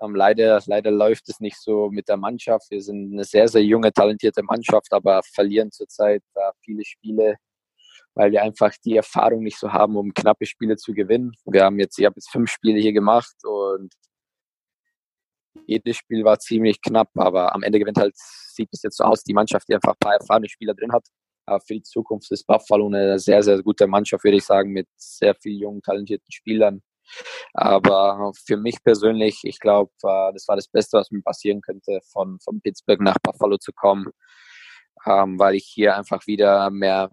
Ähm, 0.00 0.14
leider, 0.14 0.60
leider 0.66 0.90
läuft 0.92 1.28
es 1.28 1.40
nicht 1.40 1.58
so 1.60 1.90
mit 1.90 2.08
der 2.08 2.16
Mannschaft. 2.16 2.70
Wir 2.70 2.82
sind 2.82 3.12
eine 3.12 3.24
sehr, 3.24 3.48
sehr 3.48 3.64
junge, 3.64 3.92
talentierte 3.92 4.42
Mannschaft, 4.44 4.92
aber 4.92 5.22
verlieren 5.24 5.72
zurzeit 5.72 6.22
äh, 6.34 6.52
viele 6.60 6.84
Spiele. 6.84 7.36
Weil 8.18 8.32
wir 8.32 8.42
einfach 8.42 8.72
die 8.84 8.96
Erfahrung 8.96 9.44
nicht 9.44 9.58
so 9.58 9.72
haben, 9.72 9.96
um 9.96 10.12
knappe 10.12 10.44
Spiele 10.44 10.76
zu 10.76 10.92
gewinnen. 10.92 11.34
Wir 11.44 11.62
haben 11.62 11.78
jetzt, 11.78 11.98
ich 12.00 12.04
habe 12.04 12.16
jetzt 12.16 12.30
fünf 12.30 12.50
Spiele 12.50 12.80
hier 12.80 12.92
gemacht 12.92 13.36
und 13.44 13.94
jedes 15.66 15.96
Spiel 15.96 16.24
war 16.24 16.40
ziemlich 16.40 16.82
knapp, 16.82 17.10
aber 17.14 17.54
am 17.54 17.62
Ende 17.62 17.78
gewinnt 17.78 17.98
halt, 17.98 18.16
sieht 18.16 18.70
es 18.72 18.82
jetzt 18.82 18.96
so 18.96 19.04
aus, 19.04 19.22
die 19.22 19.34
Mannschaft, 19.34 19.68
die 19.68 19.74
einfach 19.74 19.92
ein 19.92 20.00
paar 20.00 20.14
erfahrene 20.14 20.48
Spieler 20.48 20.74
drin 20.74 20.92
hat. 20.92 21.06
Aber 21.46 21.60
für 21.60 21.74
die 21.74 21.82
Zukunft 21.82 22.30
ist 22.32 22.44
Buffalo 22.44 22.88
eine 22.88 23.20
sehr, 23.20 23.40
sehr 23.44 23.62
gute 23.62 23.86
Mannschaft, 23.86 24.24
würde 24.24 24.38
ich 24.38 24.44
sagen, 24.44 24.72
mit 24.72 24.88
sehr 24.96 25.36
vielen 25.36 25.60
jungen, 25.60 25.82
talentierten 25.82 26.32
Spielern. 26.32 26.82
Aber 27.54 28.32
für 28.46 28.56
mich 28.56 28.82
persönlich, 28.82 29.40
ich 29.44 29.60
glaube, 29.60 29.92
äh, 30.02 30.32
das 30.32 30.48
war 30.48 30.56
das 30.56 30.66
Beste, 30.66 30.98
was 30.98 31.12
mir 31.12 31.22
passieren 31.22 31.60
könnte, 31.60 32.00
von, 32.12 32.40
von 32.40 32.60
Pittsburgh 32.60 33.00
nach 33.00 33.16
Buffalo 33.22 33.58
zu 33.58 33.72
kommen, 33.72 34.08
ähm, 35.06 35.38
weil 35.38 35.54
ich 35.54 35.66
hier 35.72 35.96
einfach 35.96 36.26
wieder 36.26 36.70
mehr, 36.70 37.10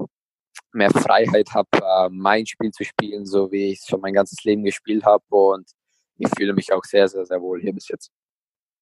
mehr 0.76 0.92
Freiheit 0.92 1.50
habe, 1.54 1.70
äh, 1.74 2.10
mein 2.10 2.46
Spiel 2.46 2.72
zu 2.72 2.84
spielen, 2.84 3.26
so 3.26 3.52
wie 3.52 3.72
ich 3.72 3.80
es 3.80 3.88
schon 3.88 4.02
mein 4.02 4.14
ganzes 4.14 4.44
Leben 4.44 4.64
gespielt 4.64 5.04
habe. 5.04 5.24
Und 5.30 5.70
ich 6.18 6.30
fühle 6.36 6.54
mich 6.54 6.72
auch 6.72 6.84
sehr, 6.84 7.08
sehr, 7.08 7.26
sehr 7.26 7.42
wohl 7.42 7.62
hier 7.62 7.74
bis 7.74 7.88
jetzt. 7.88 8.12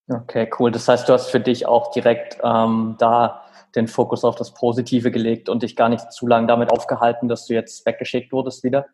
Okay, 0.09 0.49
cool. 0.59 0.71
Das 0.71 0.87
heißt, 0.87 1.07
du 1.07 1.13
hast 1.13 1.29
für 1.29 1.39
dich 1.39 1.65
auch 1.65 1.91
direkt 1.91 2.37
ähm, 2.43 2.95
da 2.99 3.43
den 3.75 3.87
Fokus 3.87 4.23
auf 4.23 4.35
das 4.35 4.53
Positive 4.53 5.11
gelegt 5.11 5.49
und 5.49 5.63
dich 5.63 5.75
gar 5.75 5.89
nicht 5.89 6.11
zu 6.11 6.27
lange 6.27 6.47
damit 6.47 6.71
aufgehalten, 6.71 7.27
dass 7.27 7.47
du 7.47 7.53
jetzt 7.53 7.85
weggeschickt 7.85 8.31
wurdest 8.31 8.63
wieder? 8.63 8.85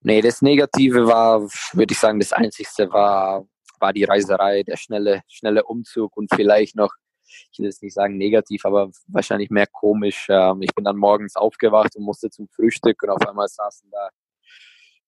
Nee, 0.00 0.20
das 0.20 0.42
Negative 0.42 1.06
war, 1.06 1.42
würde 1.42 1.92
ich 1.92 1.98
sagen, 1.98 2.18
das 2.18 2.32
Einzigste 2.32 2.92
war, 2.92 3.46
war 3.78 3.92
die 3.92 4.04
Reiserei, 4.04 4.62
der 4.62 4.76
schnelle, 4.76 5.22
schnelle 5.28 5.64
Umzug 5.64 6.16
und 6.16 6.28
vielleicht 6.34 6.76
noch, 6.76 6.92
ich 7.50 7.58
will 7.58 7.66
jetzt 7.66 7.82
nicht 7.82 7.94
sagen 7.94 8.16
negativ, 8.16 8.64
aber 8.64 8.90
wahrscheinlich 9.08 9.50
mehr 9.50 9.66
komisch. 9.66 10.26
Ähm, 10.28 10.62
ich 10.62 10.74
bin 10.74 10.84
dann 10.84 10.96
morgens 10.96 11.36
aufgewacht 11.36 11.96
und 11.96 12.04
musste 12.04 12.30
zum 12.30 12.48
Frühstück 12.48 13.02
und 13.02 13.10
auf 13.10 13.26
einmal 13.26 13.48
saßen 13.48 13.90
da 13.90 14.10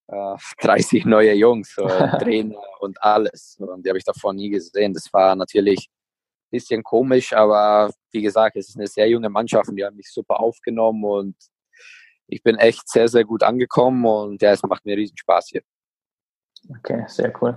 30 0.06 1.04
äh, 1.04 1.08
neue 1.08 1.32
Jungs, 1.34 1.74
Trainer 2.20 2.60
und 2.80 3.02
alles. 3.02 3.56
Und 3.58 3.84
die 3.84 3.90
habe 3.90 3.98
ich 3.98 4.04
davor 4.04 4.32
nie 4.32 4.50
gesehen. 4.50 4.92
Das 4.92 5.12
war 5.12 5.34
natürlich 5.34 5.88
ein 5.88 6.50
bisschen 6.50 6.82
komisch, 6.82 7.32
aber 7.32 7.90
wie 8.12 8.22
gesagt, 8.22 8.56
es 8.56 8.68
ist 8.68 8.76
eine 8.76 8.86
sehr 8.86 9.08
junge 9.08 9.30
Mannschaft 9.30 9.68
und 9.68 9.76
die 9.76 9.84
haben 9.84 9.96
mich 9.96 10.12
super 10.12 10.40
aufgenommen 10.40 11.04
und 11.04 11.36
ich 12.26 12.42
bin 12.42 12.56
echt 12.56 12.88
sehr, 12.88 13.08
sehr 13.08 13.24
gut 13.24 13.42
angekommen 13.42 14.04
und 14.06 14.42
ja, 14.42 14.52
es 14.52 14.62
macht 14.62 14.84
mir 14.84 14.96
riesen 14.96 15.16
Spaß 15.16 15.48
hier. 15.48 15.62
Okay, 16.78 17.04
sehr 17.08 17.32
cool. 17.42 17.56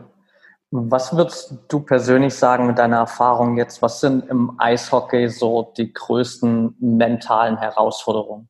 Was 0.71 1.15
würdest 1.15 1.57
du 1.69 1.79
persönlich 1.79 2.33
sagen 2.33 2.67
mit 2.67 2.77
deiner 2.77 2.97
Erfahrung 2.97 3.57
jetzt? 3.57 3.81
Was 3.81 4.01
sind 4.01 4.27
im 4.29 4.59
Eishockey 4.59 5.29
so 5.29 5.73
die 5.77 5.93
größten 5.93 6.75
mentalen 6.79 7.57
Herausforderungen? 7.57 8.49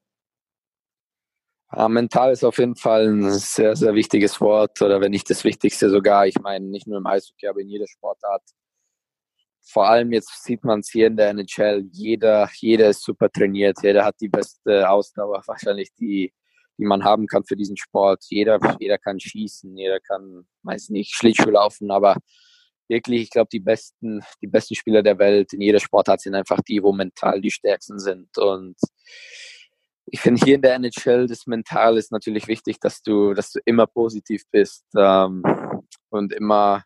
Ja, 1.71 1.87
mental 1.89 2.31
ist 2.31 2.43
auf 2.43 2.57
jeden 2.57 2.75
Fall 2.75 3.07
ein 3.07 3.29
sehr, 3.31 3.75
sehr 3.75 3.93
wichtiges 3.93 4.39
Wort 4.41 4.81
oder 4.81 5.01
wenn 5.01 5.11
nicht 5.11 5.29
das 5.29 5.43
Wichtigste 5.43 5.89
sogar. 5.89 6.25
Ich 6.25 6.39
meine, 6.39 6.65
nicht 6.65 6.87
nur 6.87 6.97
im 6.97 7.05
Eishockey, 7.05 7.47
aber 7.47 7.59
in 7.59 7.69
jeder 7.69 7.87
Sportart 7.87 8.41
vor 9.69 9.87
allem 9.87 10.13
jetzt 10.13 10.43
sieht 10.43 10.63
man 10.63 10.79
es 10.79 10.89
hier 10.89 11.07
in 11.07 11.17
der 11.17 11.29
NHL, 11.29 11.87
jeder, 11.91 12.49
jeder 12.55 12.89
ist 12.89 13.03
super 13.03 13.29
trainiert, 13.29 13.77
jeder 13.83 14.05
hat 14.05 14.15
die 14.21 14.29
beste 14.29 14.89
Ausdauer 14.89 15.43
wahrscheinlich, 15.47 15.93
die, 15.95 16.33
die 16.77 16.85
man 16.85 17.03
haben 17.03 17.27
kann 17.27 17.43
für 17.43 17.55
diesen 17.55 17.77
Sport. 17.77 18.23
Jeder, 18.29 18.59
jeder 18.79 18.97
kann 18.97 19.19
schießen, 19.19 19.75
jeder 19.77 19.99
kann, 19.99 20.47
weiß 20.63 20.89
nicht, 20.89 21.13
Schlittschuh 21.13 21.49
laufen, 21.49 21.91
aber 21.91 22.17
wirklich, 22.87 23.23
ich 23.23 23.29
glaube, 23.29 23.49
die 23.51 23.59
besten, 23.59 24.21
die 24.41 24.47
besten 24.47 24.75
Spieler 24.75 25.03
der 25.03 25.19
Welt 25.19 25.53
in 25.53 25.61
jeder 25.61 25.79
Sportart 25.79 26.21
sind 26.21 26.35
einfach 26.35 26.61
die, 26.61 26.81
wo 26.81 26.93
mental 26.93 27.41
die 27.41 27.51
stärksten 27.51 27.99
sind. 27.99 28.37
Und 28.37 28.77
ich 30.05 30.21
finde 30.21 30.43
hier 30.43 30.55
in 30.55 30.61
der 30.61 30.75
NHL 30.75 31.27
das 31.27 31.47
Mental 31.47 31.97
ist 31.97 32.11
natürlich 32.11 32.47
wichtig, 32.47 32.79
dass 32.79 33.01
du, 33.01 33.33
dass 33.33 33.51
du 33.51 33.59
immer 33.65 33.87
positiv 33.87 34.43
bist 34.51 34.85
ähm, 34.95 35.43
und 36.09 36.33
immer, 36.33 36.83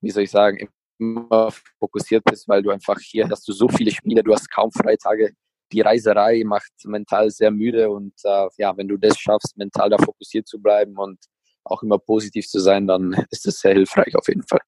wie 0.00 0.10
soll 0.10 0.22
ich 0.22 0.30
sagen, 0.30 0.68
immer 0.98 1.50
fokussiert 1.78 2.24
bist, 2.24 2.48
weil 2.48 2.62
du 2.62 2.70
einfach 2.70 2.98
hier 3.00 3.28
hast 3.28 3.46
du 3.48 3.52
so 3.52 3.68
viele 3.68 3.90
Spiele, 3.90 4.22
du 4.22 4.32
hast 4.32 4.50
kaum 4.50 4.72
Freitage. 4.72 5.32
Die 5.72 5.80
Reiserei 5.80 6.42
macht 6.44 6.72
mental 6.84 7.30
sehr 7.30 7.50
müde 7.50 7.90
und 7.90 8.14
äh, 8.24 8.48
ja, 8.56 8.76
wenn 8.76 8.88
du 8.88 8.96
das 8.96 9.18
schaffst, 9.18 9.56
mental 9.56 9.90
da 9.90 9.98
fokussiert 9.98 10.46
zu 10.46 10.60
bleiben 10.60 10.96
und 10.96 11.18
auch 11.64 11.82
immer 11.82 11.98
positiv 11.98 12.46
zu 12.46 12.60
sein, 12.60 12.86
dann 12.86 13.12
ist 13.30 13.46
das 13.46 13.60
sehr 13.60 13.74
hilfreich 13.74 14.16
auf 14.16 14.28
jeden 14.28 14.44
Fall. 14.44 14.60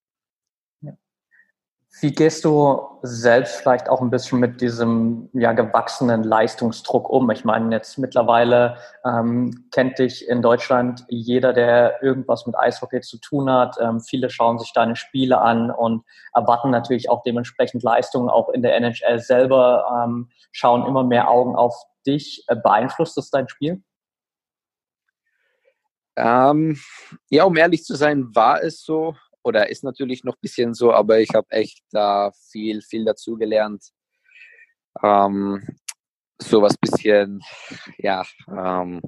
Wie 1.98 2.12
gehst 2.12 2.44
du 2.44 2.86
selbst 3.02 3.56
vielleicht 3.56 3.88
auch 3.88 4.00
ein 4.00 4.10
bisschen 4.10 4.38
mit 4.38 4.60
diesem 4.60 5.28
ja, 5.32 5.52
gewachsenen 5.52 6.22
Leistungsdruck 6.22 7.10
um? 7.10 7.28
Ich 7.30 7.44
meine, 7.44 7.74
jetzt 7.74 7.98
mittlerweile 7.98 8.76
ähm, 9.04 9.66
kennt 9.72 9.98
dich 9.98 10.28
in 10.28 10.40
Deutschland 10.40 11.04
jeder, 11.08 11.52
der 11.52 12.00
irgendwas 12.00 12.46
mit 12.46 12.56
Eishockey 12.56 13.00
zu 13.00 13.18
tun 13.18 13.50
hat. 13.50 13.76
Ähm, 13.80 14.00
viele 14.00 14.30
schauen 14.30 14.60
sich 14.60 14.72
deine 14.72 14.94
Spiele 14.94 15.40
an 15.40 15.72
und 15.72 16.04
erwarten 16.32 16.70
natürlich 16.70 17.10
auch 17.10 17.24
dementsprechend 17.24 17.82
Leistungen. 17.82 18.30
Auch 18.30 18.50
in 18.50 18.62
der 18.62 18.76
NHL 18.76 19.18
selber 19.18 20.04
ähm, 20.04 20.30
schauen 20.52 20.86
immer 20.86 21.02
mehr 21.02 21.28
Augen 21.28 21.56
auf 21.56 21.74
dich. 22.06 22.44
Äh, 22.46 22.54
beeinflusst 22.54 23.16
das 23.16 23.30
dein 23.30 23.48
Spiel? 23.48 23.82
Ähm, 26.16 26.78
ja, 27.30 27.44
um 27.44 27.56
ehrlich 27.56 27.84
zu 27.84 27.96
sein, 27.96 28.32
war 28.34 28.62
es 28.62 28.84
so 28.84 29.16
oder 29.42 29.70
ist 29.70 29.84
natürlich 29.84 30.24
noch 30.24 30.34
ein 30.34 30.40
bisschen 30.42 30.74
so, 30.74 30.92
aber 30.92 31.20
ich 31.20 31.30
habe 31.34 31.50
echt 31.50 31.82
da 31.90 32.32
viel, 32.50 32.82
viel 32.82 33.04
dazu 33.04 33.36
gelernt. 33.36 33.84
Ähm, 35.02 35.66
so 36.38 36.62
was 36.62 36.76
bisschen, 36.76 37.42
ja, 37.98 38.24
ähm, 38.48 39.00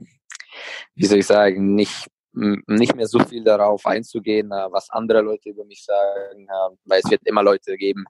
wie 0.94 1.06
soll 1.06 1.18
ich 1.18 1.26
sagen, 1.26 1.74
nicht, 1.74 2.08
nicht 2.32 2.94
mehr 2.94 3.06
so 3.06 3.18
viel 3.20 3.44
darauf 3.44 3.86
einzugehen, 3.86 4.50
äh, 4.52 4.66
was 4.70 4.90
andere 4.90 5.22
Leute 5.22 5.50
über 5.50 5.64
mich 5.64 5.84
sagen, 5.84 6.46
äh, 6.48 6.76
weil 6.84 7.00
es 7.02 7.10
wird 7.10 7.26
immer 7.26 7.42
Leute 7.42 7.76
geben, 7.76 8.04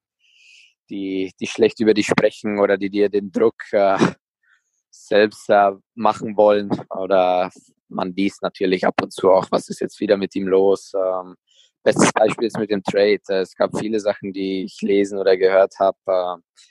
die, 0.91 1.33
die 1.41 1.47
schlecht 1.47 1.81
über 1.81 1.95
dich 1.95 2.07
sprechen 2.07 2.59
oder 2.59 2.77
die 2.77 2.91
dir 2.91 3.09
den 3.09 3.31
Druck 3.33 3.63
äh, 3.73 3.99
selbst 4.91 5.49
äh, 5.49 5.73
machen 5.95 6.37
wollen 6.37 6.71
oder 6.91 7.51
man 7.89 8.15
liest 8.15 8.43
natürlich 8.43 8.87
ab 8.87 8.95
und 9.03 9.13
zu 9.13 9.31
auch, 9.31 9.47
was 9.51 9.69
ist 9.69 9.81
jetzt 9.81 10.01
wieder 10.01 10.17
mit 10.17 10.35
ihm 10.35 10.47
los. 10.47 10.93
Ähm, 10.95 11.37
Bestes 11.85 12.13
Beispiel 12.13 12.47
ist 12.47 12.59
mit 12.59 12.71
dem 12.71 12.83
Trade. 12.83 13.21
Es 13.29 13.55
gab 13.57 13.77
viele 13.77 13.99
Sachen, 13.99 14.33
die 14.33 14.65
ich 14.65 14.81
lesen 14.83 15.19
oder 15.19 15.37
gehört 15.37 15.75
habe, 15.81 15.99
äh, 16.07 16.63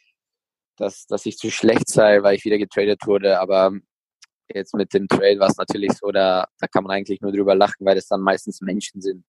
dass, 0.78 1.06
dass 1.06 1.26
ich 1.26 1.38
zu 1.38 1.52
schlecht 1.52 1.90
sei, 1.90 2.24
weil 2.24 2.36
ich 2.36 2.46
wieder 2.46 2.58
getradet 2.58 3.06
wurde. 3.06 3.40
Aber 3.40 3.74
jetzt 4.54 4.74
mit 4.74 4.94
dem 4.94 5.08
Trade 5.08 5.40
war 5.40 5.50
es 5.50 5.58
natürlich 5.58 5.92
so, 5.94 6.12
da, 6.12 6.48
da 6.60 6.68
kann 6.68 6.84
man 6.84 6.96
eigentlich 6.96 7.22
nur 7.22 7.32
drüber 7.32 7.56
lachen, 7.56 7.86
weil 7.86 7.98
es 7.98 8.08
dann 8.08 8.22
meistens 8.22 8.62
Menschen 8.62 9.02
sind, 9.02 9.26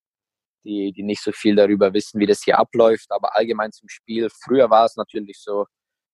die, 0.64 0.92
die 0.92 1.02
nicht 1.02 1.22
so 1.22 1.32
viel 1.32 1.56
darüber 1.56 1.92
wissen, 1.92 2.20
wie 2.20 2.26
das 2.26 2.44
hier 2.44 2.58
abläuft. 2.58 3.10
Aber 3.10 3.36
allgemein 3.36 3.72
zum 3.72 3.88
Spiel. 3.88 4.28
Früher 4.44 4.70
war 4.70 4.84
es 4.84 4.96
natürlich 4.96 5.40
so, 5.40 5.66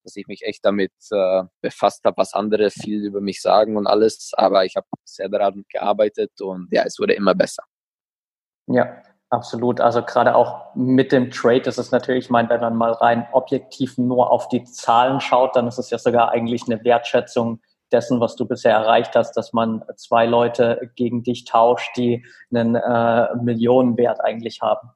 dass 0.02 0.16
ich 0.16 0.26
mich 0.26 0.42
echt 0.42 0.64
damit 0.64 0.92
äh, 1.10 1.42
befasst 1.60 2.04
habe, 2.04 2.16
was 2.16 2.32
andere 2.32 2.70
viel 2.70 3.04
über 3.04 3.20
mich 3.20 3.42
sagen 3.42 3.76
und 3.76 3.86
alles. 3.86 4.30
Aber 4.34 4.64
ich 4.64 4.76
habe 4.76 4.86
sehr 5.04 5.28
daran 5.28 5.64
gearbeitet 5.68 6.40
und 6.40 6.68
ja, 6.70 6.84
es 6.84 6.98
wurde 6.98 7.12
immer 7.12 7.34
besser. 7.34 7.64
Ja, 8.66 9.02
Absolut. 9.30 9.80
Also 9.80 10.02
gerade 10.02 10.34
auch 10.34 10.74
mit 10.74 11.12
dem 11.12 11.30
Trade 11.30 11.68
ist 11.68 11.78
es 11.78 11.90
natürlich, 11.90 12.26
ich 12.26 12.30
meine, 12.30 12.48
wenn 12.48 12.60
man 12.60 12.76
mal 12.76 12.92
rein 12.92 13.28
objektiv 13.32 13.98
nur 13.98 14.30
auf 14.30 14.48
die 14.48 14.64
Zahlen 14.64 15.20
schaut, 15.20 15.54
dann 15.54 15.68
ist 15.68 15.78
es 15.78 15.90
ja 15.90 15.98
sogar 15.98 16.30
eigentlich 16.30 16.62
eine 16.66 16.82
Wertschätzung 16.82 17.60
dessen, 17.92 18.20
was 18.20 18.36
du 18.36 18.46
bisher 18.46 18.72
erreicht 18.72 19.14
hast, 19.14 19.32
dass 19.32 19.52
man 19.52 19.84
zwei 19.96 20.24
Leute 20.24 20.90
gegen 20.94 21.22
dich 21.22 21.44
tauscht, 21.44 21.96
die 21.96 22.24
einen 22.50 22.74
äh, 22.74 23.34
Millionenwert 23.36 24.20
eigentlich 24.22 24.62
haben. 24.62 24.90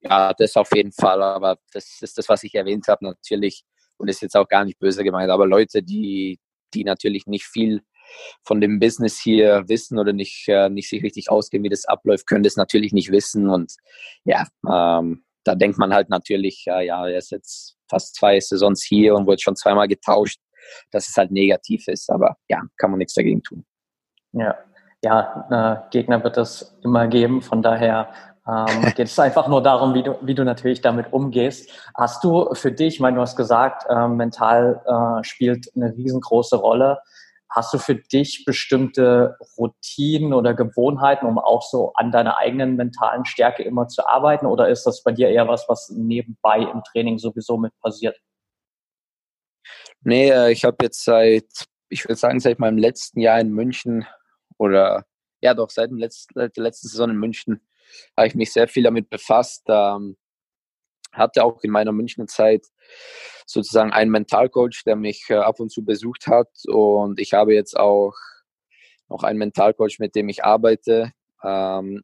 Ja, 0.00 0.32
das 0.34 0.56
auf 0.56 0.74
jeden 0.74 0.92
Fall. 0.92 1.22
Aber 1.22 1.58
das 1.72 2.02
ist 2.02 2.18
das, 2.18 2.28
was 2.28 2.42
ich 2.42 2.54
erwähnt 2.54 2.88
habe, 2.88 3.04
natürlich. 3.04 3.64
Und 3.96 4.08
ist 4.08 4.22
jetzt 4.22 4.36
auch 4.36 4.48
gar 4.48 4.64
nicht 4.64 4.78
böse 4.78 5.04
gemeint. 5.04 5.30
Aber 5.30 5.46
Leute, 5.46 5.82
die, 5.82 6.38
die 6.74 6.84
natürlich 6.84 7.26
nicht 7.26 7.46
viel 7.46 7.82
von 8.42 8.60
dem 8.60 8.78
Business 8.78 9.20
hier 9.20 9.64
wissen 9.68 9.98
oder 9.98 10.12
nicht, 10.12 10.48
äh, 10.48 10.68
nicht 10.68 10.88
sich 10.88 11.02
richtig 11.02 11.30
auskennen, 11.30 11.64
wie 11.64 11.68
das 11.68 11.84
abläuft, 11.84 12.26
können 12.26 12.44
das 12.44 12.56
natürlich 12.56 12.92
nicht 12.92 13.10
wissen. 13.10 13.48
Und 13.48 13.74
ja, 14.24 14.46
ähm, 14.68 15.24
da 15.44 15.54
denkt 15.54 15.78
man 15.78 15.94
halt 15.94 16.08
natürlich, 16.08 16.64
ja, 16.66 16.80
ja, 16.80 17.06
er 17.06 17.18
ist 17.18 17.30
jetzt 17.30 17.76
fast 17.88 18.16
zwei 18.16 18.40
Saisons 18.40 18.82
hier 18.82 19.14
und 19.14 19.26
wurde 19.26 19.40
schon 19.40 19.56
zweimal 19.56 19.88
getauscht, 19.88 20.40
dass 20.90 21.08
es 21.08 21.16
halt 21.16 21.30
negativ 21.30 21.86
ist. 21.88 22.10
Aber 22.10 22.36
ja, 22.48 22.62
kann 22.76 22.90
man 22.90 22.98
nichts 22.98 23.14
dagegen 23.14 23.42
tun. 23.42 23.64
Ja, 24.32 24.56
ja, 25.02 25.46
äh, 25.50 25.90
Gegner 25.90 26.22
wird 26.24 26.36
es 26.36 26.76
immer 26.82 27.06
geben. 27.06 27.42
Von 27.42 27.62
daher 27.62 28.08
ähm, 28.46 28.82
geht 28.96 29.06
es 29.06 29.18
einfach 29.18 29.48
nur 29.48 29.62
darum, 29.62 29.94
wie 29.94 30.02
du, 30.02 30.16
wie 30.22 30.34
du 30.34 30.44
natürlich 30.44 30.80
damit 30.80 31.12
umgehst. 31.12 31.70
Hast 31.94 32.24
du 32.24 32.54
für 32.54 32.72
dich, 32.72 32.94
ich 32.94 33.00
meine, 33.00 33.16
du 33.16 33.22
hast 33.22 33.36
gesagt, 33.36 33.86
äh, 33.88 34.08
mental 34.08 34.80
äh, 34.84 35.24
spielt 35.24 35.70
eine 35.74 35.94
riesengroße 35.96 36.56
Rolle. 36.56 37.00
Hast 37.56 37.72
du 37.72 37.78
für 37.78 37.96
dich 37.96 38.44
bestimmte 38.44 39.36
Routinen 39.58 40.34
oder 40.34 40.54
Gewohnheiten, 40.54 41.26
um 41.26 41.38
auch 41.38 41.62
so 41.62 41.92
an 41.94 42.12
deiner 42.12 42.36
eigenen 42.36 42.76
mentalen 42.76 43.24
Stärke 43.24 43.62
immer 43.64 43.88
zu 43.88 44.06
arbeiten? 44.06 44.46
Oder 44.46 44.68
ist 44.68 44.84
das 44.84 45.02
bei 45.02 45.10
dir 45.10 45.30
eher 45.30 45.48
was, 45.48 45.68
was 45.68 45.90
nebenbei 45.90 46.58
im 46.58 46.82
Training 46.84 47.18
sowieso 47.18 47.56
mit 47.56 47.72
passiert? 47.80 48.16
Nee, 50.02 50.30
äh, 50.30 50.52
ich 50.52 50.64
habe 50.64 50.76
jetzt 50.82 51.02
seit 51.02 51.66
ich 51.88 52.04
würde 52.04 52.16
sagen, 52.16 52.40
seit 52.40 52.58
meinem 52.58 52.78
letzten 52.78 53.20
Jahr 53.20 53.40
in 53.40 53.52
München 53.52 54.06
oder 54.58 55.04
ja 55.40 55.54
doch, 55.54 55.70
seit, 55.70 55.90
dem 55.90 55.98
letzten, 55.98 56.34
seit 56.34 56.56
der 56.56 56.64
letzten 56.64 56.88
Saison 56.88 57.10
in 57.10 57.16
München 57.16 57.60
habe 58.16 58.26
ich 58.26 58.34
mich 58.34 58.52
sehr 58.52 58.68
viel 58.68 58.82
damit 58.82 59.08
befasst. 59.10 59.64
Ähm, 59.68 60.16
hatte 61.16 61.44
auch 61.44 61.62
in 61.62 61.70
meiner 61.70 61.92
Münchner 61.92 62.26
Zeit 62.26 62.66
sozusagen 63.46 63.92
einen 63.92 64.10
Mentalcoach, 64.10 64.82
der 64.84 64.96
mich 64.96 65.24
äh, 65.28 65.34
ab 65.34 65.60
und 65.60 65.70
zu 65.70 65.84
besucht 65.84 66.26
hat. 66.26 66.48
Und 66.66 67.20
ich 67.20 67.32
habe 67.32 67.54
jetzt 67.54 67.76
auch 67.76 68.14
noch 69.08 69.22
einen 69.22 69.38
Mentalcoach, 69.38 69.98
mit 69.98 70.14
dem 70.14 70.28
ich 70.28 70.44
arbeite. 70.44 71.12
Ähm, 71.42 72.02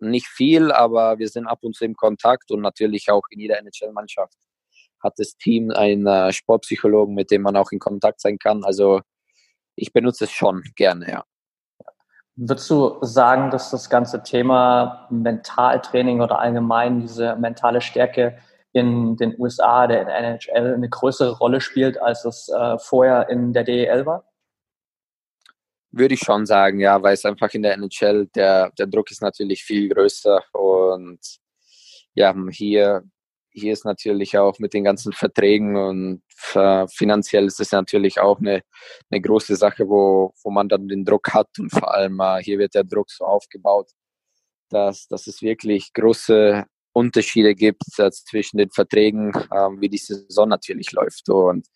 nicht 0.00 0.26
viel, 0.26 0.70
aber 0.72 1.18
wir 1.18 1.28
sind 1.28 1.46
ab 1.46 1.60
und 1.62 1.74
zu 1.74 1.84
im 1.84 1.94
Kontakt 1.94 2.50
und 2.50 2.60
natürlich 2.60 3.10
auch 3.10 3.22
in 3.30 3.40
jeder 3.40 3.58
NHL-Mannschaft 3.58 4.36
hat 5.02 5.14
das 5.18 5.36
Team 5.36 5.70
einen 5.70 6.06
äh, 6.06 6.32
Sportpsychologen, 6.32 7.14
mit 7.14 7.30
dem 7.30 7.42
man 7.42 7.56
auch 7.56 7.70
in 7.72 7.78
Kontakt 7.78 8.20
sein 8.20 8.38
kann. 8.38 8.64
Also 8.64 9.02
ich 9.76 9.92
benutze 9.92 10.24
es 10.24 10.30
schon 10.30 10.62
gerne, 10.76 11.10
ja. 11.10 11.24
Würdest 12.36 12.68
du 12.68 12.98
sagen, 13.02 13.50
dass 13.50 13.70
das 13.70 13.88
ganze 13.88 14.24
Thema 14.24 15.06
Mentaltraining 15.10 16.20
oder 16.20 16.40
allgemein 16.40 17.00
diese 17.00 17.36
mentale 17.36 17.80
Stärke 17.80 18.38
in 18.74 19.16
den 19.16 19.38
USA, 19.38 19.86
der 19.86 20.06
NHL, 20.08 20.74
eine 20.74 20.88
größere 20.88 21.38
Rolle 21.38 21.60
spielt, 21.60 21.96
als 22.00 22.24
es 22.24 22.48
äh, 22.48 22.76
vorher 22.78 23.28
in 23.30 23.52
der 23.52 23.62
DEL 23.62 24.04
war? 24.04 24.28
Würde 25.92 26.14
ich 26.14 26.20
schon 26.20 26.44
sagen, 26.44 26.80
ja, 26.80 27.00
weil 27.00 27.14
es 27.14 27.24
einfach 27.24 27.54
in 27.54 27.62
der 27.62 27.74
NHL, 27.74 28.26
der, 28.34 28.72
der 28.76 28.88
Druck 28.88 29.12
ist 29.12 29.22
natürlich 29.22 29.62
viel 29.62 29.88
größer 29.88 30.42
und 30.52 31.20
ja, 32.14 32.34
hier, 32.50 33.04
hier 33.50 33.72
ist 33.72 33.84
natürlich 33.84 34.36
auch 34.36 34.58
mit 34.58 34.74
den 34.74 34.82
ganzen 34.82 35.12
Verträgen 35.12 35.76
und 35.76 36.22
äh, 36.54 36.88
finanziell 36.88 37.46
ist 37.46 37.60
es 37.60 37.70
natürlich 37.70 38.18
auch 38.18 38.40
eine, 38.40 38.62
eine 39.08 39.20
große 39.20 39.54
Sache, 39.54 39.88
wo, 39.88 40.34
wo 40.42 40.50
man 40.50 40.68
dann 40.68 40.88
den 40.88 41.04
Druck 41.04 41.32
hat 41.32 41.48
und 41.60 41.70
vor 41.70 41.94
allem 41.94 42.18
äh, 42.18 42.42
hier 42.42 42.58
wird 42.58 42.74
der 42.74 42.82
Druck 42.82 43.08
so 43.12 43.24
aufgebaut, 43.24 43.92
dass, 44.68 45.06
dass 45.06 45.28
es 45.28 45.42
wirklich 45.42 45.92
große 45.92 46.64
Unterschiede 46.94 47.54
gibt 47.54 47.82
äh, 47.98 48.10
zwischen 48.10 48.58
den 48.58 48.70
Verträgen, 48.70 49.32
ähm, 49.52 49.80
wie 49.80 49.88
die 49.88 49.98
Saison 49.98 50.48
natürlich 50.48 50.92
läuft. 50.92 51.28
Und 51.28 51.66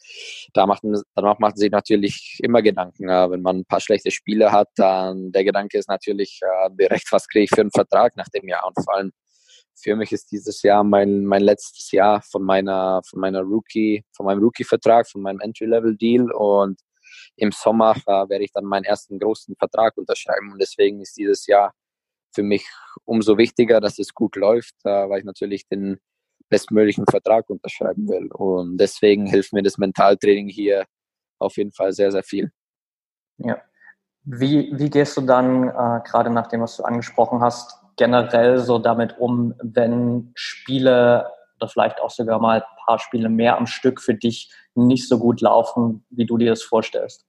da 0.54 0.66
macht, 0.66 0.82
danach 1.14 1.38
macht 1.40 1.58
sich 1.58 1.70
natürlich 1.70 2.38
immer 2.42 2.62
Gedanken. 2.62 3.08
Äh, 3.08 3.30
wenn 3.30 3.42
man 3.42 3.58
ein 3.58 3.64
paar 3.64 3.80
schlechte 3.80 4.10
Spiele 4.10 4.52
hat, 4.52 4.68
dann 4.76 5.32
der 5.32 5.44
Gedanke 5.44 5.76
ist 5.78 5.88
natürlich 5.88 6.40
äh, 6.42 6.70
direkt, 6.70 7.10
was 7.10 7.26
kriege 7.26 7.44
ich 7.44 7.50
für 7.50 7.60
einen 7.60 7.72
Vertrag 7.72 8.16
nach 8.16 8.28
dem 8.28 8.48
Jahr? 8.48 8.66
Und 8.66 8.82
vor 8.82 8.94
allem 8.94 9.12
für 9.74 9.96
mich 9.96 10.12
ist 10.12 10.30
dieses 10.30 10.62
Jahr 10.62 10.84
mein, 10.84 11.24
mein 11.24 11.42
letztes 11.42 11.90
Jahr 11.92 12.22
von 12.22 12.42
meiner, 12.42 13.00
von 13.08 13.20
meiner 13.20 13.40
Rookie, 13.40 14.04
von 14.12 14.26
meinem 14.26 14.42
Rookie-Vertrag, 14.42 15.08
von 15.08 15.22
meinem 15.22 15.40
Entry-Level-Deal 15.40 16.30
und 16.32 16.80
im 17.36 17.52
Sommer 17.52 17.94
äh, 18.06 18.28
werde 18.28 18.44
ich 18.44 18.52
dann 18.52 18.64
meinen 18.64 18.84
ersten 18.84 19.18
großen 19.18 19.56
Vertrag 19.56 19.96
unterschreiben 19.96 20.52
und 20.52 20.60
deswegen 20.60 21.00
ist 21.00 21.16
dieses 21.16 21.46
Jahr 21.46 21.72
für 22.38 22.44
mich 22.44 22.68
umso 23.04 23.36
wichtiger, 23.36 23.80
dass 23.80 23.98
es 23.98 24.14
gut 24.14 24.36
läuft, 24.36 24.76
äh, 24.84 25.08
weil 25.08 25.18
ich 25.18 25.24
natürlich 25.24 25.66
den 25.66 25.98
bestmöglichen 26.48 27.04
Vertrag 27.10 27.50
unterschreiben 27.50 28.08
will. 28.08 28.28
Und 28.32 28.78
deswegen 28.78 29.26
hilft 29.26 29.52
mir 29.52 29.64
das 29.64 29.76
Mentaltraining 29.76 30.48
hier 30.48 30.84
auf 31.40 31.56
jeden 31.56 31.72
Fall 31.72 31.92
sehr, 31.92 32.12
sehr 32.12 32.22
viel. 32.22 32.52
Ja. 33.38 33.60
Wie, 34.22 34.70
wie 34.72 34.88
gehst 34.88 35.16
du 35.16 35.22
dann, 35.22 35.68
äh, 35.68 36.00
gerade 36.04 36.30
nach 36.30 36.46
dem, 36.46 36.60
was 36.60 36.76
du 36.76 36.84
angesprochen 36.84 37.40
hast, 37.40 37.76
generell 37.96 38.58
so 38.58 38.78
damit 38.78 39.18
um, 39.18 39.54
wenn 39.60 40.30
Spiele 40.36 41.28
oder 41.56 41.68
vielleicht 41.68 42.00
auch 42.00 42.10
sogar 42.10 42.38
mal 42.38 42.60
ein 42.60 42.76
paar 42.86 43.00
Spiele 43.00 43.28
mehr 43.28 43.56
am 43.56 43.66
Stück 43.66 44.00
für 44.00 44.14
dich 44.14 44.52
nicht 44.76 45.08
so 45.08 45.18
gut 45.18 45.40
laufen, 45.40 46.06
wie 46.10 46.24
du 46.24 46.38
dir 46.38 46.50
das 46.50 46.62
vorstellst? 46.62 47.26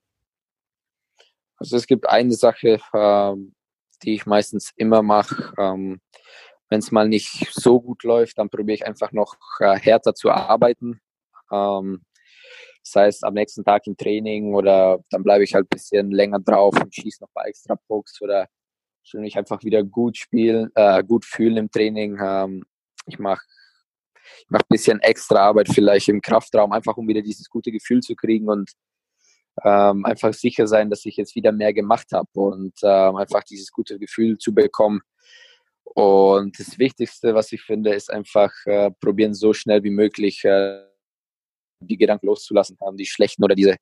Also 1.56 1.76
es 1.76 1.88
gibt 1.88 2.08
eine 2.08 2.34
Sache, 2.34 2.78
ähm, 2.94 3.54
die 4.02 4.14
ich 4.14 4.26
meistens 4.26 4.72
immer 4.76 5.02
mache. 5.02 5.52
Ähm, 5.58 6.00
Wenn 6.68 6.80
es 6.80 6.90
mal 6.90 7.08
nicht 7.08 7.48
so 7.52 7.80
gut 7.80 8.04
läuft, 8.04 8.38
dann 8.38 8.50
probiere 8.50 8.74
ich 8.74 8.86
einfach 8.86 9.12
noch 9.12 9.36
äh, 9.60 9.78
härter 9.78 10.14
zu 10.14 10.30
arbeiten. 10.30 11.00
Ähm, 11.50 12.02
das 12.82 12.94
heißt, 12.94 13.24
am 13.24 13.34
nächsten 13.34 13.64
Tag 13.64 13.86
im 13.86 13.96
Training 13.96 14.54
oder 14.54 15.00
dann 15.10 15.22
bleibe 15.22 15.44
ich 15.44 15.54
halt 15.54 15.66
ein 15.66 15.76
bisschen 15.76 16.10
länger 16.10 16.40
drauf 16.40 16.74
und 16.80 16.94
schieße 16.94 17.22
noch 17.22 17.28
ein 17.28 17.34
paar 17.34 17.46
extra 17.46 17.76
Pokes 17.76 18.20
oder 18.22 18.48
will 19.12 19.20
mich 19.20 19.36
einfach 19.36 19.62
wieder 19.64 19.82
gut 19.82 20.16
spielen, 20.16 20.70
äh, 20.74 21.02
gut 21.02 21.24
fühlen 21.24 21.56
im 21.56 21.70
Training. 21.70 22.18
Ähm, 22.22 22.64
ich 23.06 23.18
mache 23.18 23.42
ich 24.22 24.50
mach 24.50 24.60
ein 24.60 24.68
bisschen 24.68 25.00
extra 25.00 25.40
Arbeit 25.40 25.68
vielleicht 25.68 26.08
im 26.08 26.20
Kraftraum, 26.20 26.72
einfach 26.72 26.96
um 26.96 27.08
wieder 27.08 27.22
dieses 27.22 27.48
gute 27.48 27.72
Gefühl 27.72 28.00
zu 28.00 28.14
kriegen 28.14 28.48
und 28.48 28.70
ähm, 29.64 30.04
einfach 30.04 30.32
sicher 30.34 30.66
sein, 30.66 30.90
dass 30.90 31.04
ich 31.04 31.16
jetzt 31.16 31.34
wieder 31.34 31.52
mehr 31.52 31.72
gemacht 31.72 32.08
habe 32.12 32.28
und 32.32 32.74
ähm, 32.82 33.16
einfach 33.16 33.44
dieses 33.44 33.70
gute 33.70 33.98
Gefühl 33.98 34.38
zu 34.38 34.54
bekommen. 34.54 35.00
Und 35.84 36.58
das 36.58 36.78
Wichtigste, 36.78 37.34
was 37.34 37.50
ich 37.52 37.62
finde, 37.62 37.94
ist 37.94 38.12
einfach 38.12 38.52
äh, 38.66 38.90
probieren, 39.00 39.34
so 39.34 39.52
schnell 39.52 39.82
wie 39.82 39.90
möglich 39.90 40.44
äh, 40.44 40.84
die 41.80 41.96
Gedanken 41.96 42.26
loszulassen 42.26 42.76
haben, 42.80 42.96
die 42.96 43.06
schlechten 43.06 43.42
oder 43.42 43.54
diese, 43.54 43.76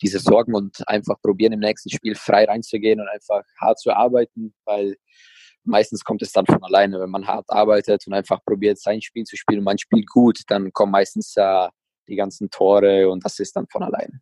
diese 0.00 0.20
Sorgen 0.20 0.54
und 0.54 0.86
einfach 0.88 1.20
probieren, 1.20 1.52
im 1.52 1.60
nächsten 1.60 1.90
Spiel 1.90 2.14
frei 2.14 2.44
reinzugehen 2.44 3.00
und 3.00 3.08
einfach 3.08 3.42
hart 3.60 3.78
zu 3.78 3.90
arbeiten, 3.90 4.54
weil 4.64 4.96
meistens 5.64 6.04
kommt 6.04 6.22
es 6.22 6.32
dann 6.32 6.46
von 6.46 6.62
alleine, 6.62 7.00
wenn 7.00 7.10
man 7.10 7.26
hart 7.26 7.46
arbeitet 7.48 8.06
und 8.06 8.14
einfach 8.14 8.42
probiert, 8.44 8.78
sein 8.78 9.02
Spiel 9.02 9.24
zu 9.24 9.36
spielen 9.36 9.58
und 9.58 9.64
man 9.64 9.78
spielt 9.78 10.06
gut, 10.06 10.40
dann 10.46 10.72
kommen 10.72 10.92
meistens 10.92 11.34
äh, 11.36 11.68
die 12.08 12.16
ganzen 12.16 12.50
Tore 12.50 13.08
und 13.10 13.24
das 13.24 13.38
ist 13.38 13.54
dann 13.56 13.66
von 13.68 13.82
alleine. 13.82 14.20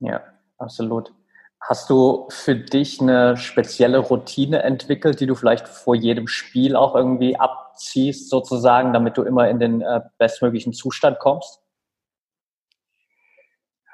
Ja, 0.00 0.22
absolut. 0.58 1.12
Hast 1.60 1.88
du 1.88 2.26
für 2.28 2.54
dich 2.54 3.00
eine 3.00 3.38
spezielle 3.38 3.98
Routine 3.98 4.62
entwickelt, 4.62 5.20
die 5.20 5.26
du 5.26 5.34
vielleicht 5.34 5.66
vor 5.66 5.94
jedem 5.94 6.28
Spiel 6.28 6.76
auch 6.76 6.94
irgendwie 6.94 7.36
abziehst, 7.36 8.28
sozusagen, 8.28 8.92
damit 8.92 9.16
du 9.16 9.22
immer 9.22 9.48
in 9.48 9.58
den 9.58 9.80
äh, 9.80 10.02
bestmöglichen 10.18 10.74
Zustand 10.74 11.18
kommst? 11.18 11.60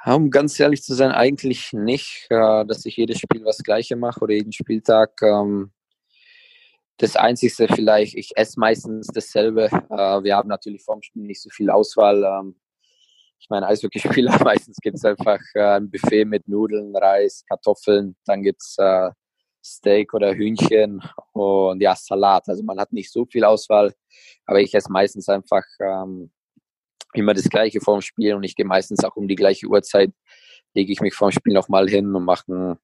Um 0.05 0.31
ganz 0.31 0.59
ehrlich 0.59 0.83
zu 0.83 0.95
sein, 0.95 1.13
eigentlich 1.13 1.73
nicht, 1.73 2.27
äh, 2.31 2.65
dass 2.65 2.87
ich 2.87 2.97
jedes 2.97 3.19
Spiel 3.19 3.45
was 3.45 3.59
Gleiche 3.59 3.97
mache 3.97 4.21
oder 4.21 4.35
jeden 4.35 4.53
Spieltag. 4.53 5.21
Ähm, 5.23 5.71
das 6.97 7.17
Einzige 7.17 7.69
vielleicht, 7.73 8.15
ich 8.17 8.37
esse 8.37 8.59
meistens 8.59 9.09
dasselbe. 9.09 9.67
Äh, 9.67 10.23
wir 10.23 10.37
haben 10.37 10.49
natürlich 10.49 10.83
vorm 10.83 11.03
Spiel 11.03 11.23
nicht 11.23 11.41
so 11.41 11.51
viel 11.51 11.71
Auswahl. 11.71 12.25
Ähm, 12.25 12.57
ich 13.41 13.49
meine, 13.49 13.67
Eishockeyspieler, 13.67 14.39
meistens 14.45 14.77
gibt 14.77 14.97
es 14.97 15.05
einfach 15.05 15.41
äh, 15.55 15.77
ein 15.77 15.91
Buffet 15.91 16.27
mit 16.27 16.47
Nudeln, 16.47 16.95
Reis, 16.95 17.43
Kartoffeln, 17.49 18.15
dann 18.27 18.43
gibt 18.43 18.61
es 18.61 18.77
äh, 18.79 19.11
Steak 19.65 20.15
oder 20.15 20.35
Hühnchen 20.35 21.03
und 21.33 21.81
ja, 21.81 21.97
Salat. 21.97 22.49
Also 22.49 22.63
man 22.63 22.79
hat 22.79 22.93
nicht 22.93 23.11
so 23.11 23.25
viel 23.25 23.45
Auswahl, 23.45 23.93
aber 24.47 24.61
ich 24.61 24.75
esse 24.75 24.93
meistens 24.93 25.29
einfach 25.29 25.65
ähm, 25.81 26.31
immer 27.15 27.35
das 27.35 27.49
Gleiche 27.49 27.81
vorm 27.81 28.03
Spiel 28.03 28.35
und 28.35 28.43
ich 28.43 28.55
gehe 28.55 28.67
meistens 28.67 29.03
auch 29.05 29.17
um 29.17 29.27
die 29.27 29.37
gleiche 29.37 29.67
Uhrzeit, 29.67 30.13
lege 30.75 30.93
ich 30.93 31.01
mich 31.01 31.15
vorm 31.15 31.33
Spiel 31.33 31.55
nochmal 31.55 31.89
hin 31.89 32.15
und 32.15 32.25
mache 32.25 32.79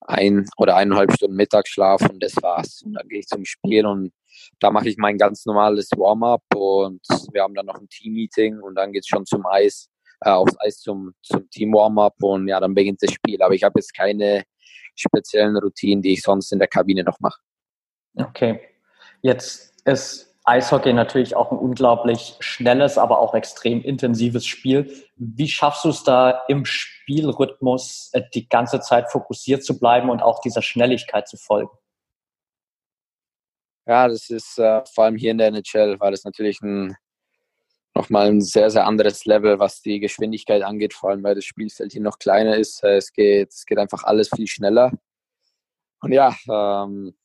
ein 0.00 0.48
oder 0.56 0.76
eineinhalb 0.76 1.12
Stunden 1.12 1.36
Mittagsschlaf 1.36 2.02
und 2.08 2.22
das 2.22 2.34
war's. 2.42 2.82
Und 2.82 2.94
dann 2.94 3.08
gehe 3.08 3.20
ich 3.20 3.26
zum 3.26 3.44
Spiel 3.44 3.86
und 3.86 4.12
da 4.60 4.70
mache 4.70 4.88
ich 4.88 4.96
mein 4.96 5.18
ganz 5.18 5.46
normales 5.46 5.90
Warm-up 5.96 6.42
und 6.54 7.00
wir 7.32 7.42
haben 7.42 7.54
dann 7.54 7.66
noch 7.66 7.78
ein 7.80 7.88
Team-Meeting 7.88 8.60
und 8.60 8.74
dann 8.74 8.92
geht 8.92 9.02
es 9.02 9.08
schon 9.08 9.26
zum 9.26 9.46
Eis, 9.46 9.88
äh, 10.20 10.30
aufs 10.30 10.56
Eis 10.60 10.80
zum, 10.80 11.12
zum 11.22 11.48
Team-Warm-up 11.50 12.14
und 12.22 12.48
ja, 12.48 12.60
dann 12.60 12.74
beginnt 12.74 13.02
das 13.02 13.12
Spiel. 13.12 13.42
Aber 13.42 13.54
ich 13.54 13.62
habe 13.62 13.78
jetzt 13.78 13.94
keine 13.94 14.44
speziellen 14.94 15.56
Routinen, 15.56 16.02
die 16.02 16.14
ich 16.14 16.22
sonst 16.22 16.52
in 16.52 16.58
der 16.58 16.68
Kabine 16.68 17.04
noch 17.04 17.20
mache. 17.20 17.40
Okay. 18.16 18.60
Jetzt 19.22 19.74
ist 19.84 20.28
Eishockey 20.48 20.94
natürlich 20.94 21.36
auch 21.36 21.52
ein 21.52 21.58
unglaublich 21.58 22.36
schnelles, 22.40 22.96
aber 22.96 23.18
auch 23.18 23.34
extrem 23.34 23.82
intensives 23.82 24.46
Spiel. 24.46 24.90
Wie 25.16 25.48
schaffst 25.48 25.84
du 25.84 25.90
es 25.90 26.04
da 26.04 26.42
im 26.48 26.64
Spielrhythmus 26.64 28.10
äh, 28.14 28.22
die 28.34 28.48
ganze 28.48 28.80
Zeit 28.80 29.10
fokussiert 29.10 29.62
zu 29.62 29.78
bleiben 29.78 30.08
und 30.08 30.22
auch 30.22 30.40
dieser 30.40 30.62
Schnelligkeit 30.62 31.28
zu 31.28 31.36
folgen? 31.36 31.70
Ja, 33.88 34.06
das 34.06 34.28
ist 34.28 34.58
äh, 34.58 34.82
vor 34.94 35.04
allem 35.04 35.16
hier 35.16 35.30
in 35.30 35.38
der 35.38 35.48
NHL, 35.48 35.98
war 35.98 36.10
das 36.10 36.24
natürlich 36.24 36.60
ein, 36.60 36.94
nochmal 37.94 38.28
ein 38.28 38.42
sehr, 38.42 38.68
sehr 38.70 38.86
anderes 38.86 39.24
Level, 39.24 39.58
was 39.58 39.80
die 39.80 39.98
Geschwindigkeit 39.98 40.62
angeht, 40.62 40.92
vor 40.92 41.08
allem 41.08 41.22
weil 41.22 41.34
das 41.34 41.46
Spielfeld 41.46 41.92
hier 41.92 42.02
noch 42.02 42.18
kleiner 42.18 42.56
ist. 42.58 42.84
Es 42.84 43.10
geht, 43.14 43.48
es 43.48 43.64
geht 43.64 43.78
einfach 43.78 44.04
alles 44.04 44.28
viel 44.28 44.46
schneller. 44.46 44.92
Und 46.02 46.12
ja, 46.12 46.36
ähm, 46.50 47.16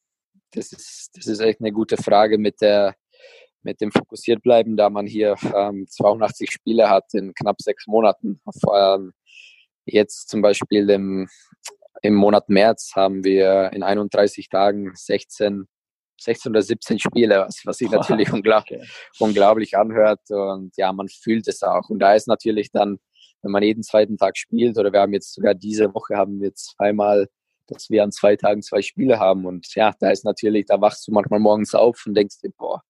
das, 0.52 0.72
ist, 0.72 1.12
das 1.16 1.28
ist 1.28 1.42
echt 1.42 1.60
eine 1.60 1.74
gute 1.74 1.98
Frage 1.98 2.38
mit, 2.38 2.62
der, 2.62 2.96
mit 3.62 3.82
dem 3.82 3.92
Fokussiertbleiben, 3.92 4.78
da 4.78 4.90
man 4.90 5.06
hier 5.06 5.36
ähm, 5.54 5.86
82 5.90 6.50
Spiele 6.50 6.90
hat 6.90 7.14
in 7.14 7.34
knapp 7.34 7.62
sechs 7.62 7.88
Monaten. 7.88 8.40
Vor 8.62 8.76
allem 8.76 9.14
jetzt 9.86 10.30
zum 10.30 10.42
Beispiel 10.42 10.90
im, 10.90 11.28
im 12.02 12.16
Monat 12.16 12.48
März 12.48 12.94
haben 12.96 13.26
wir 13.26 13.72
in 13.74 13.84
31 13.84 14.48
Tagen 14.48 14.94
16 14.96 15.68
16 16.24 16.52
oder 16.52 16.62
17 16.62 17.00
Spiele, 17.00 17.40
was, 17.40 17.62
was 17.66 17.78
sich 17.78 17.90
natürlich 17.92 18.32
unglaublich, 18.32 18.80
okay. 18.80 18.90
unglaublich 19.20 19.78
anhört. 19.78 20.22
Und 20.30 20.76
ja, 20.78 20.92
man 20.94 21.08
fühlt 21.08 21.48
es 21.48 21.64
auch. 21.64 21.90
Und 21.90 22.00
da 22.00 22.14
ist 22.16 22.28
natürlich 22.28 22.72
dann, 22.72 23.00
wenn 23.42 23.52
man 23.52 23.64
jeden 23.64 23.84
zweiten 23.84 24.18
Tag 24.18 24.38
spielt, 24.38 24.78
oder 24.78 24.92
wir 24.92 25.02
haben 25.02 25.14
jetzt 25.14 25.34
sogar 25.34 25.54
diese 25.54 25.94
Woche 25.94 26.16
haben 26.16 26.42
wir 26.42 26.54
zweimal, 26.54 27.28
dass 27.68 27.90
wir 27.90 28.04
an 28.04 28.12
zwei 28.12 28.36
Tagen 28.36 28.62
zwei 28.62 28.82
Spiele 28.82 29.20
haben. 29.20 29.46
Und 29.46 29.74
ja, 29.76 29.94
da 30.00 30.12
ist 30.12 30.26
natürlich, 30.26 30.66
da 30.66 30.80
wachst 30.82 31.08
du 31.08 31.12
manchmal 31.12 31.40
morgens 31.40 31.76
auf 31.76 32.04
und 32.06 32.16
denkst 32.16 32.40
dir, 32.42 32.52
boah, 32.58 32.82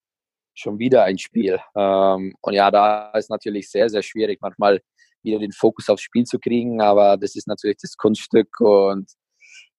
schon 0.54 0.80
wieder 0.80 1.04
ein 1.04 1.17
Spiel. 1.17 1.60
Ähm, 1.76 2.36
und 2.41 2.54
ja, 2.54 2.72
da 2.72 3.12
ist 3.12 3.30
natürlich 3.30 3.69
sehr, 3.69 3.89
sehr 3.89 4.04
schwierig, 4.04 4.39
manchmal 4.41 4.82
wieder 5.24 5.39
den 5.39 5.52
Fokus 5.52 5.89
aufs 5.89 6.02
Spiel 6.02 6.26
zu 6.26 6.39
kriegen. 6.39 6.82
Aber 6.82 7.17
das 7.17 7.36
ist 7.36 7.48
natürlich 7.48 7.78
das 7.82 7.98
Kunststück 7.98 8.60
und 8.60 9.10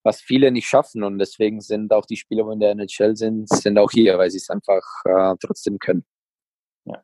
was 0.04 0.20
viele 0.20 0.52
nicht 0.52 0.68
schaffen. 0.68 1.02
Und 1.02 1.18
deswegen 1.18 1.60
sind 1.60 1.92
auch 1.92 2.06
die 2.06 2.16
Spieler, 2.16 2.44
die 2.44 2.52
in 2.52 2.60
der 2.60 2.70
NHL 2.72 3.16
sind, 3.16 3.48
sind 3.48 3.78
auch 3.78 3.90
hier, 3.90 4.18
weil 4.18 4.30
sie 4.30 4.38
es 4.38 4.50
einfach 4.50 4.82
äh, 5.04 5.34
trotzdem 5.40 5.78
können. 5.78 6.04
Ja. 6.84 7.02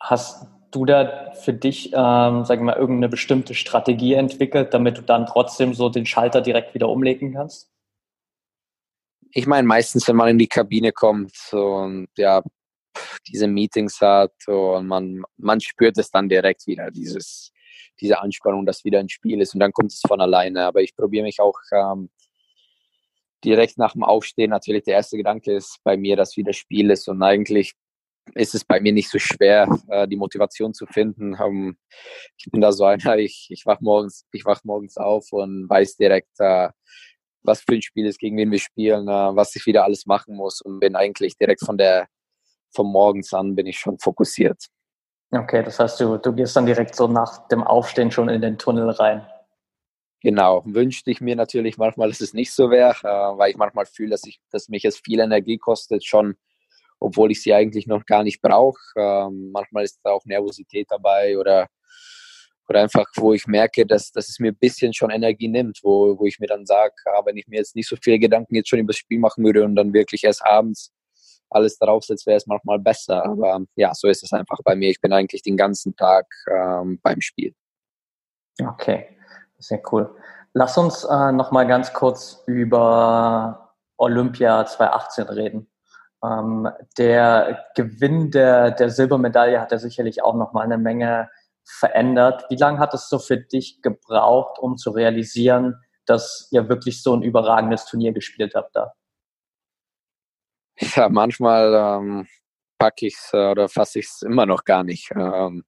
Hast 0.00 0.46
du 0.70 0.84
da 0.84 1.32
für 1.32 1.52
dich, 1.52 1.88
ähm, 1.92 2.44
sag 2.44 2.58
ich 2.58 2.60
mal, 2.60 2.76
irgendeine 2.76 3.08
bestimmte 3.08 3.54
Strategie 3.54 4.14
entwickelt, 4.14 4.72
damit 4.72 4.98
du 4.98 5.02
dann 5.02 5.26
trotzdem 5.26 5.74
so 5.74 5.88
den 5.88 6.06
Schalter 6.06 6.40
direkt 6.40 6.74
wieder 6.74 6.88
umlegen 6.88 7.34
kannst? 7.34 7.70
Ich 9.32 9.46
meine, 9.46 9.66
meistens, 9.66 10.08
wenn 10.08 10.16
man 10.16 10.28
in 10.28 10.38
die 10.38 10.46
Kabine 10.46 10.92
kommt 10.92 11.34
und 11.52 12.08
ja, 12.16 12.42
diese 13.28 13.46
Meetings 13.46 14.00
hat 14.00 14.32
und 14.46 14.86
man, 14.86 15.22
man 15.36 15.60
spürt 15.60 15.98
es 15.98 16.10
dann 16.10 16.28
direkt 16.28 16.66
wieder, 16.66 16.90
dieses, 16.90 17.52
diese 18.00 18.20
Anspannung, 18.20 18.64
dass 18.64 18.84
wieder 18.84 19.00
ein 19.00 19.08
Spiel 19.08 19.40
ist 19.40 19.54
und 19.54 19.60
dann 19.60 19.72
kommt 19.72 19.92
es 19.92 20.00
von 20.06 20.20
alleine. 20.20 20.64
Aber 20.64 20.80
ich 20.80 20.96
probiere 20.96 21.24
mich 21.24 21.40
auch 21.40 21.58
ähm, 21.72 22.10
direkt 23.44 23.78
nach 23.78 23.92
dem 23.92 24.04
Aufstehen 24.04 24.50
natürlich 24.50 24.84
der 24.84 24.94
erste 24.94 25.16
Gedanke 25.16 25.52
ist 25.54 25.78
bei 25.84 25.96
mir, 25.96 26.16
dass 26.16 26.36
wieder 26.36 26.52
Spiel 26.52 26.90
ist 26.90 27.08
und 27.08 27.22
eigentlich 27.22 27.74
ist 28.34 28.54
es 28.54 28.64
bei 28.64 28.80
mir 28.80 28.92
nicht 28.92 29.10
so 29.10 29.18
schwer, 29.18 29.68
äh, 29.88 30.06
die 30.06 30.16
Motivation 30.16 30.74
zu 30.74 30.86
finden. 30.86 31.36
Ähm, 31.40 31.78
ich 32.36 32.50
bin 32.50 32.60
da 32.60 32.72
so 32.72 32.84
einer, 32.84 33.16
ich, 33.16 33.48
ich 33.50 33.64
wach 33.64 33.80
morgens, 33.80 34.26
wach 34.44 34.62
morgens 34.64 34.96
auf 34.96 35.32
und 35.32 35.68
weiß 35.68 35.96
direkt, 35.96 36.38
äh, 36.38 36.68
was 37.42 37.60
für 37.60 37.74
ein 37.74 37.82
Spiel 37.82 38.06
ist, 38.06 38.18
gegen 38.18 38.36
wen 38.36 38.50
wir 38.50 38.58
spielen, 38.58 39.08
äh, 39.08 39.36
was 39.36 39.56
ich 39.56 39.64
wieder 39.66 39.84
alles 39.84 40.06
machen 40.06 40.36
muss 40.36 40.60
und 40.60 40.80
bin 40.80 40.96
eigentlich 40.96 41.36
direkt 41.36 41.64
von 41.64 41.78
der 41.78 42.08
vom 42.74 42.92
Morgens 42.92 43.32
an 43.32 43.54
bin 43.54 43.66
ich 43.66 43.78
schon 43.78 43.98
fokussiert. 43.98 44.66
Okay, 45.30 45.62
das 45.62 45.78
heißt, 45.78 46.00
du, 46.00 46.16
du 46.16 46.32
gehst 46.32 46.56
dann 46.56 46.66
direkt 46.66 46.94
so 46.94 47.06
nach 47.06 47.48
dem 47.48 47.62
Aufstehen 47.62 48.10
schon 48.10 48.28
in 48.28 48.40
den 48.40 48.58
Tunnel 48.58 48.90
rein. 48.90 49.26
Genau, 50.20 50.62
wünschte 50.66 51.10
ich 51.10 51.20
mir 51.20 51.36
natürlich 51.36 51.78
manchmal, 51.78 52.08
dass 52.08 52.20
es 52.20 52.34
nicht 52.34 52.52
so 52.52 52.70
wäre, 52.70 52.96
äh, 53.02 53.38
weil 53.38 53.50
ich 53.50 53.56
manchmal 53.56 53.86
fühle, 53.86 54.10
dass, 54.10 54.24
ich, 54.26 54.40
dass 54.50 54.68
mich 54.68 54.84
es 54.84 54.98
viel 54.98 55.20
Energie 55.20 55.58
kostet, 55.58 56.04
schon 56.04 56.36
obwohl 57.00 57.30
ich 57.30 57.42
sie 57.42 57.54
eigentlich 57.54 57.86
noch 57.86 58.04
gar 58.04 58.24
nicht 58.24 58.40
brauche. 58.40 58.78
Ähm, 58.96 59.50
manchmal 59.52 59.84
ist 59.84 60.00
da 60.02 60.10
auch 60.10 60.24
Nervosität 60.24 60.86
dabei 60.90 61.38
oder, 61.38 61.68
oder 62.68 62.82
einfach, 62.82 63.06
wo 63.16 63.32
ich 63.32 63.46
merke, 63.46 63.86
dass, 63.86 64.10
dass 64.10 64.28
es 64.28 64.38
mir 64.38 64.52
ein 64.52 64.58
bisschen 64.58 64.92
schon 64.92 65.10
Energie 65.10 65.48
nimmt, 65.48 65.78
wo, 65.82 66.18
wo 66.18 66.26
ich 66.26 66.38
mir 66.38 66.48
dann 66.48 66.66
sage, 66.66 66.94
ah, 67.06 67.22
wenn 67.24 67.36
ich 67.36 67.46
mir 67.46 67.58
jetzt 67.58 67.76
nicht 67.76 67.88
so 67.88 67.96
viele 68.02 68.18
Gedanken 68.18 68.54
jetzt 68.54 68.68
schon 68.68 68.80
über 68.80 68.92
das 68.92 68.98
Spiel 68.98 69.18
machen 69.18 69.44
würde 69.44 69.64
und 69.64 69.76
dann 69.76 69.92
wirklich 69.92 70.24
erst 70.24 70.44
abends 70.44 70.92
alles 71.50 71.78
darauf 71.78 72.04
setze, 72.04 72.26
wäre 72.26 72.36
es 72.36 72.46
manchmal 72.46 72.78
besser. 72.78 73.24
Aber 73.24 73.60
ja, 73.76 73.94
so 73.94 74.08
ist 74.08 74.22
es 74.22 74.32
einfach 74.32 74.58
bei 74.64 74.74
mir. 74.74 74.90
Ich 74.90 75.00
bin 75.00 75.12
eigentlich 75.12 75.42
den 75.42 75.56
ganzen 75.56 75.96
Tag 75.96 76.26
ähm, 76.50 76.98
beim 77.02 77.20
Spiel. 77.20 77.54
Okay. 78.60 79.17
Sehr 79.58 79.82
cool. 79.92 80.14
Lass 80.54 80.78
uns 80.78 81.04
äh, 81.04 81.32
noch 81.32 81.50
mal 81.50 81.66
ganz 81.66 81.92
kurz 81.92 82.42
über 82.46 83.74
Olympia 83.96 84.64
2018 84.64 85.24
reden. 85.28 85.70
Ähm, 86.24 86.68
der 86.96 87.66
Gewinn 87.74 88.30
der, 88.30 88.70
der 88.70 88.90
Silbermedaille 88.90 89.60
hat 89.60 89.72
ja 89.72 89.78
sicherlich 89.78 90.22
auch 90.22 90.34
noch 90.34 90.52
mal 90.52 90.62
eine 90.62 90.78
Menge 90.78 91.28
verändert. 91.64 92.44
Wie 92.48 92.56
lange 92.56 92.78
hat 92.78 92.94
es 92.94 93.08
so 93.08 93.18
für 93.18 93.36
dich 93.36 93.82
gebraucht, 93.82 94.58
um 94.58 94.76
zu 94.76 94.90
realisieren, 94.90 95.76
dass 96.06 96.48
ihr 96.50 96.68
wirklich 96.68 97.02
so 97.02 97.14
ein 97.14 97.22
überragendes 97.22 97.84
Turnier 97.84 98.12
gespielt 98.12 98.54
habt 98.54 98.74
da? 98.74 98.94
Ja, 100.80 101.08
manchmal 101.08 101.74
ähm, 101.74 102.26
packe 102.78 103.06
ich 103.06 103.14
es 103.14 103.30
äh, 103.32 103.50
oder 103.50 103.68
fasse 103.68 103.98
ich 103.98 104.06
es 104.06 104.22
immer 104.22 104.46
noch 104.46 104.64
gar 104.64 104.84
nicht. 104.84 105.10
Ähm, 105.14 105.64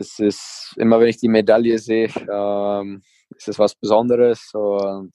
es 0.00 0.18
ist 0.18 0.74
immer, 0.78 0.98
wenn 0.98 1.08
ich 1.08 1.18
die 1.18 1.28
Medaille 1.28 1.78
sehe, 1.78 2.08
ähm, 2.32 3.02
ist 3.36 3.48
es 3.48 3.58
was 3.58 3.74
Besonderes. 3.74 4.50
Und 4.54 5.12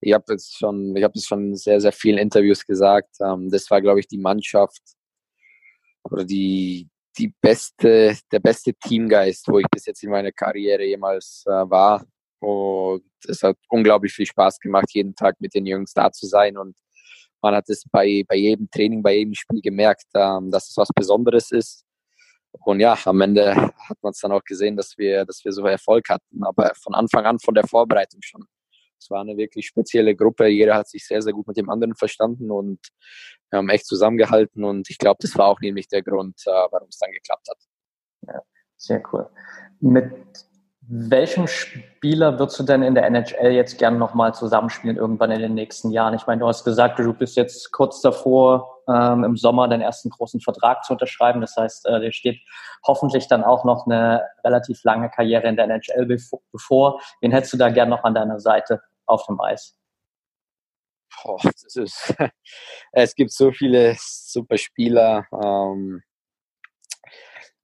ich 0.00 0.14
habe 0.14 0.24
jetzt 0.30 0.56
schon, 0.56 0.96
ich 0.96 1.04
habe 1.04 1.12
es 1.16 1.26
schon 1.26 1.48
in 1.48 1.56
sehr, 1.56 1.80
sehr 1.80 1.92
vielen 1.92 2.18
Interviews 2.18 2.64
gesagt. 2.64 3.14
Ähm, 3.20 3.50
das 3.50 3.70
war, 3.70 3.82
glaube 3.82 4.00
ich, 4.00 4.08
die 4.08 4.18
Mannschaft 4.18 4.80
oder 6.04 6.24
die, 6.24 6.88
die 7.18 7.32
beste, 7.40 8.16
der 8.32 8.40
beste 8.40 8.72
Teamgeist, 8.74 9.46
wo 9.48 9.58
ich 9.58 9.66
bis 9.70 9.86
jetzt 9.86 10.02
in 10.02 10.10
meiner 10.10 10.32
Karriere 10.32 10.84
jemals 10.84 11.44
äh, 11.46 11.50
war. 11.50 12.04
Und 12.40 13.04
es 13.28 13.42
hat 13.42 13.56
unglaublich 13.68 14.12
viel 14.14 14.26
Spaß 14.26 14.58
gemacht, 14.58 14.86
jeden 14.92 15.14
Tag 15.14 15.36
mit 15.40 15.54
den 15.54 15.66
Jungs 15.66 15.92
da 15.92 16.10
zu 16.10 16.26
sein. 16.26 16.56
Und 16.56 16.74
man 17.42 17.54
hat 17.54 17.68
es 17.68 17.84
bei, 17.92 18.24
bei 18.26 18.36
jedem 18.36 18.68
Training, 18.70 19.02
bei 19.02 19.16
jedem 19.16 19.34
Spiel 19.34 19.60
gemerkt, 19.60 20.06
ähm, 20.14 20.50
dass 20.50 20.70
es 20.70 20.76
was 20.76 20.88
Besonderes 20.94 21.52
ist. 21.52 21.84
Und 22.60 22.80
ja, 22.80 22.96
am 23.04 23.20
Ende 23.20 23.56
hat 23.56 23.98
man 24.02 24.10
es 24.10 24.20
dann 24.20 24.32
auch 24.32 24.44
gesehen, 24.44 24.76
dass 24.76 24.96
wir, 24.98 25.24
dass 25.24 25.44
wir 25.44 25.52
so 25.52 25.64
Erfolg 25.66 26.08
hatten. 26.08 26.44
Aber 26.44 26.72
von 26.74 26.94
Anfang 26.94 27.24
an, 27.24 27.38
von 27.38 27.54
der 27.54 27.66
Vorbereitung 27.66 28.20
schon. 28.22 28.44
Es 28.98 29.10
war 29.10 29.20
eine 29.20 29.36
wirklich 29.36 29.66
spezielle 29.66 30.14
Gruppe. 30.14 30.46
Jeder 30.46 30.76
hat 30.76 30.88
sich 30.88 31.06
sehr, 31.06 31.22
sehr 31.22 31.32
gut 31.32 31.48
mit 31.48 31.56
dem 31.56 31.68
anderen 31.70 31.96
verstanden 31.96 32.50
und 32.50 32.78
wir 33.50 33.58
haben 33.58 33.68
echt 33.68 33.86
zusammengehalten. 33.86 34.62
Und 34.64 34.88
ich 34.90 34.98
glaube, 34.98 35.18
das 35.20 35.36
war 35.36 35.46
auch 35.46 35.60
nämlich 35.60 35.88
der 35.88 36.02
Grund, 36.02 36.40
äh, 36.46 36.50
warum 36.70 36.88
es 36.88 36.98
dann 36.98 37.10
geklappt 37.10 37.48
hat. 37.50 37.58
Ja, 38.28 38.42
sehr 38.76 39.02
cool. 39.12 39.28
Mit 39.80 40.12
welchem 40.82 41.46
Spieler 41.48 42.38
würdest 42.38 42.60
du 42.60 42.64
denn 42.64 42.82
in 42.82 42.94
der 42.94 43.06
NHL 43.06 43.52
jetzt 43.52 43.78
gerne 43.78 43.98
nochmal 43.98 44.34
zusammenspielen, 44.34 44.96
irgendwann 44.96 45.30
in 45.32 45.40
den 45.40 45.54
nächsten 45.54 45.90
Jahren? 45.90 46.14
Ich 46.14 46.26
meine, 46.26 46.40
du 46.40 46.46
hast 46.46 46.64
gesagt, 46.64 46.98
du 46.98 47.12
bist 47.12 47.36
jetzt 47.36 47.72
kurz 47.72 48.00
davor, 48.00 48.71
ähm, 48.88 49.24
im 49.24 49.36
Sommer 49.36 49.68
deinen 49.68 49.82
ersten 49.82 50.10
großen 50.10 50.40
Vertrag 50.40 50.84
zu 50.84 50.92
unterschreiben. 50.92 51.40
Das 51.40 51.56
heißt, 51.56 51.86
äh, 51.86 52.00
dir 52.00 52.12
steht 52.12 52.40
hoffentlich 52.86 53.28
dann 53.28 53.44
auch 53.44 53.64
noch 53.64 53.86
eine 53.86 54.22
relativ 54.44 54.82
lange 54.84 55.10
Karriere 55.10 55.48
in 55.48 55.56
der 55.56 55.66
NHL 55.66 56.06
bevor. 56.52 57.00
Wen 57.20 57.32
hättest 57.32 57.52
du 57.52 57.56
da 57.56 57.70
gerne 57.70 57.90
noch 57.90 58.04
an 58.04 58.14
deiner 58.14 58.40
Seite 58.40 58.82
auf 59.06 59.26
dem 59.26 59.40
Eis? 59.40 59.76
Das 61.42 61.76
ist, 61.76 62.14
es 62.92 63.14
gibt 63.14 63.32
so 63.32 63.52
viele 63.52 63.94
super 63.98 64.58
Spieler. 64.58 65.26
Ähm, 65.32 66.02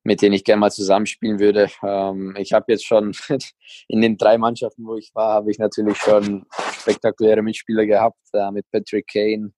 mit 0.08 0.22
denen 0.22 0.34
ich 0.34 0.44
gerne 0.44 0.60
mal 0.60 0.70
zusammenspielen 0.70 1.38
würde. 1.38 1.70
Ähm, 1.82 2.34
ich 2.38 2.52
habe 2.52 2.72
jetzt 2.72 2.86
schon 2.86 3.12
in 3.88 4.00
den 4.00 4.16
drei 4.16 4.38
Mannschaften, 4.38 4.86
wo 4.86 4.96
ich 4.96 5.10
war, 5.14 5.34
habe 5.34 5.50
ich 5.50 5.58
natürlich 5.58 5.98
schon 5.98 6.46
spektakuläre 6.72 7.42
Mitspieler 7.42 7.84
gehabt, 7.84 8.18
äh, 8.32 8.50
mit 8.50 8.64
Patrick 8.72 9.06
Kane, 9.06 9.52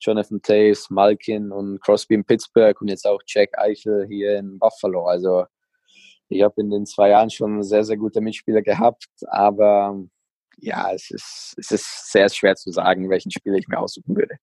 Jonathan 0.00 0.40
Taves, 0.42 0.90
Malkin 0.90 1.52
und 1.52 1.80
Crosby 1.80 2.14
in 2.14 2.24
Pittsburgh 2.24 2.80
und 2.80 2.88
jetzt 2.88 3.06
auch 3.06 3.20
Jack 3.26 3.58
Eichel 3.58 4.06
hier 4.06 4.38
in 4.38 4.58
Buffalo. 4.58 5.06
Also 5.06 5.44
ich 6.28 6.42
habe 6.42 6.60
in 6.60 6.70
den 6.70 6.86
zwei 6.86 7.10
Jahren 7.10 7.30
schon 7.30 7.62
sehr, 7.62 7.84
sehr 7.84 7.96
gute 7.96 8.20
Mitspieler 8.20 8.62
gehabt, 8.62 9.08
aber 9.28 9.96
ja, 10.58 10.92
es 10.92 11.10
ist, 11.10 11.54
es 11.58 11.70
ist 11.70 12.12
sehr 12.12 12.28
schwer 12.28 12.54
zu 12.56 12.70
sagen, 12.70 13.10
welchen 13.10 13.30
Spieler 13.30 13.56
ich 13.56 13.68
mir 13.68 13.78
aussuchen 13.78 14.16
würde. 14.16 14.36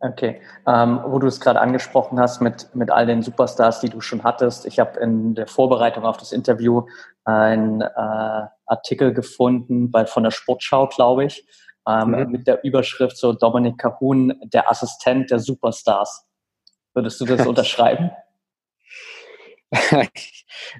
Okay, 0.00 0.40
ähm, 0.66 1.00
wo 1.04 1.18
du 1.18 1.26
es 1.26 1.38
gerade 1.38 1.60
angesprochen 1.60 2.18
hast 2.18 2.40
mit, 2.40 2.74
mit 2.74 2.90
all 2.90 3.06
den 3.06 3.22
Superstars, 3.22 3.80
die 3.80 3.90
du 3.90 4.00
schon 4.00 4.24
hattest. 4.24 4.64
Ich 4.66 4.78
habe 4.78 4.98
in 5.00 5.34
der 5.34 5.46
Vorbereitung 5.46 6.04
auf 6.04 6.16
das 6.16 6.32
Interview 6.32 6.86
einen 7.24 7.82
äh, 7.82 8.46
Artikel 8.64 9.12
gefunden 9.12 9.90
bei, 9.90 10.06
von 10.06 10.22
der 10.22 10.30
Sportschau, 10.30 10.88
glaube 10.88 11.26
ich, 11.26 11.46
ähm, 11.86 12.10
mhm. 12.10 12.30
mit 12.30 12.46
der 12.46 12.62
Überschrift 12.64 13.16
so 13.16 13.32
Dominik 13.32 13.78
Cahun, 13.78 14.38
der 14.44 14.70
Assistent 14.70 15.30
der 15.30 15.38
Superstars. 15.38 16.26
Würdest 16.94 17.20
du 17.20 17.24
das 17.24 17.46
unterschreiben? 17.46 18.10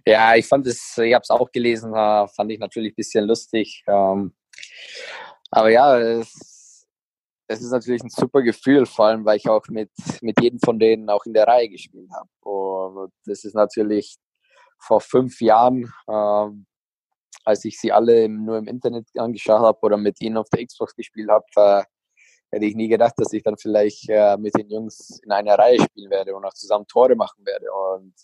ja, 0.07 0.35
ich 0.37 0.47
fand 0.47 0.67
es, 0.67 0.97
ich 0.99 1.15
habe 1.15 1.23
es 1.23 1.31
auch 1.31 1.51
gelesen, 1.51 1.93
fand 1.93 2.51
ich 2.51 2.59
natürlich 2.59 2.93
ein 2.93 2.97
bisschen 2.97 3.27
lustig. 3.27 3.85
Ähm, 3.89 4.35
aber 5.51 5.71
ja, 5.71 5.99
es 5.99 6.57
es 7.49 7.63
ist 7.63 7.71
natürlich 7.71 8.03
ein 8.03 8.11
super 8.11 8.43
Gefühl, 8.43 8.87
vor 8.87 9.07
allem 9.07 9.25
weil 9.25 9.37
ich 9.37 9.49
auch 9.49 9.67
mit, 9.69 9.91
mit 10.21 10.41
jedem 10.41 10.59
von 10.59 10.79
denen 10.79 11.09
auch 11.09 11.25
in 11.27 11.35
der 11.35 11.47
Reihe 11.47 11.69
gespielt 11.69 12.11
habe. 12.13 12.29
Und 12.41 13.13
das 13.25 13.45
ist 13.45 13.55
natürlich 13.55 14.17
vor 14.79 15.01
fünf 15.01 15.41
Jahren, 15.41 15.93
äh, 16.09 16.49
als 17.45 17.65
ich 17.65 17.79
sie 17.79 17.93
alle 17.93 18.29
nur 18.29 18.59
im 18.59 18.67
Internet 18.67 19.07
angeschaut 19.17 19.61
habe 19.61 19.79
oder 19.83 19.97
mit 19.97 20.21
ihnen 20.21 20.37
auf 20.37 20.49
der 20.51 20.67
Xbox 20.67 20.95
gespielt 20.95 21.31
habe, 21.31 21.45
äh, 21.57 21.85
hätte 22.51 22.67
ich 22.67 22.75
nie 22.75 22.89
gedacht, 22.89 23.15
dass 23.17 23.33
ich 23.33 23.43
dann 23.43 23.57
vielleicht 23.57 24.09
äh, 24.09 24.37
mit 24.37 24.57
den 24.57 24.69
Jungs 24.69 25.21
in 25.23 25.33
einer 25.33 25.59
Reihe 25.59 25.81
spielen 25.81 26.11
werde 26.11 26.35
und 26.35 26.45
auch 26.45 26.55
zusammen 26.55 26.87
Tore 26.87 27.15
machen 27.15 27.45
werde. 27.45 27.67
Und 27.73 28.15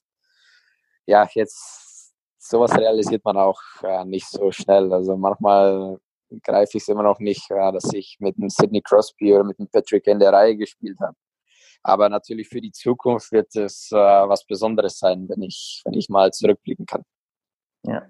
ja, 1.06 1.28
jetzt 1.34 2.14
sowas 2.38 2.76
realisiert 2.76 3.24
man 3.24 3.36
auch 3.36 3.60
äh, 3.82 4.04
nicht 4.04 4.28
so 4.28 4.50
schnell. 4.50 4.92
Also 4.92 5.16
manchmal 5.16 5.98
greife 6.42 6.76
ich 6.76 6.82
es 6.82 6.88
immer 6.88 7.02
noch 7.02 7.18
nicht, 7.18 7.48
ja, 7.50 7.70
dass 7.72 7.92
ich 7.92 8.16
mit 8.20 8.36
dem 8.36 8.48
Sidney 8.48 8.80
Crosby 8.82 9.34
oder 9.34 9.44
mit 9.44 9.58
dem 9.58 9.68
Patrick 9.68 10.06
in 10.06 10.18
der 10.18 10.32
Reihe 10.32 10.56
gespielt 10.56 10.98
habe. 11.00 11.16
Aber 11.82 12.08
natürlich 12.08 12.48
für 12.48 12.60
die 12.60 12.72
Zukunft 12.72 13.32
wird 13.32 13.54
es 13.56 13.90
äh, 13.92 13.96
was 13.96 14.44
Besonderes 14.46 14.98
sein, 14.98 15.28
wenn 15.28 15.42
ich, 15.42 15.82
wenn 15.84 15.94
ich 15.94 16.08
mal 16.08 16.30
zurückblicken 16.30 16.86
kann. 16.86 17.02
Ja. 17.84 18.06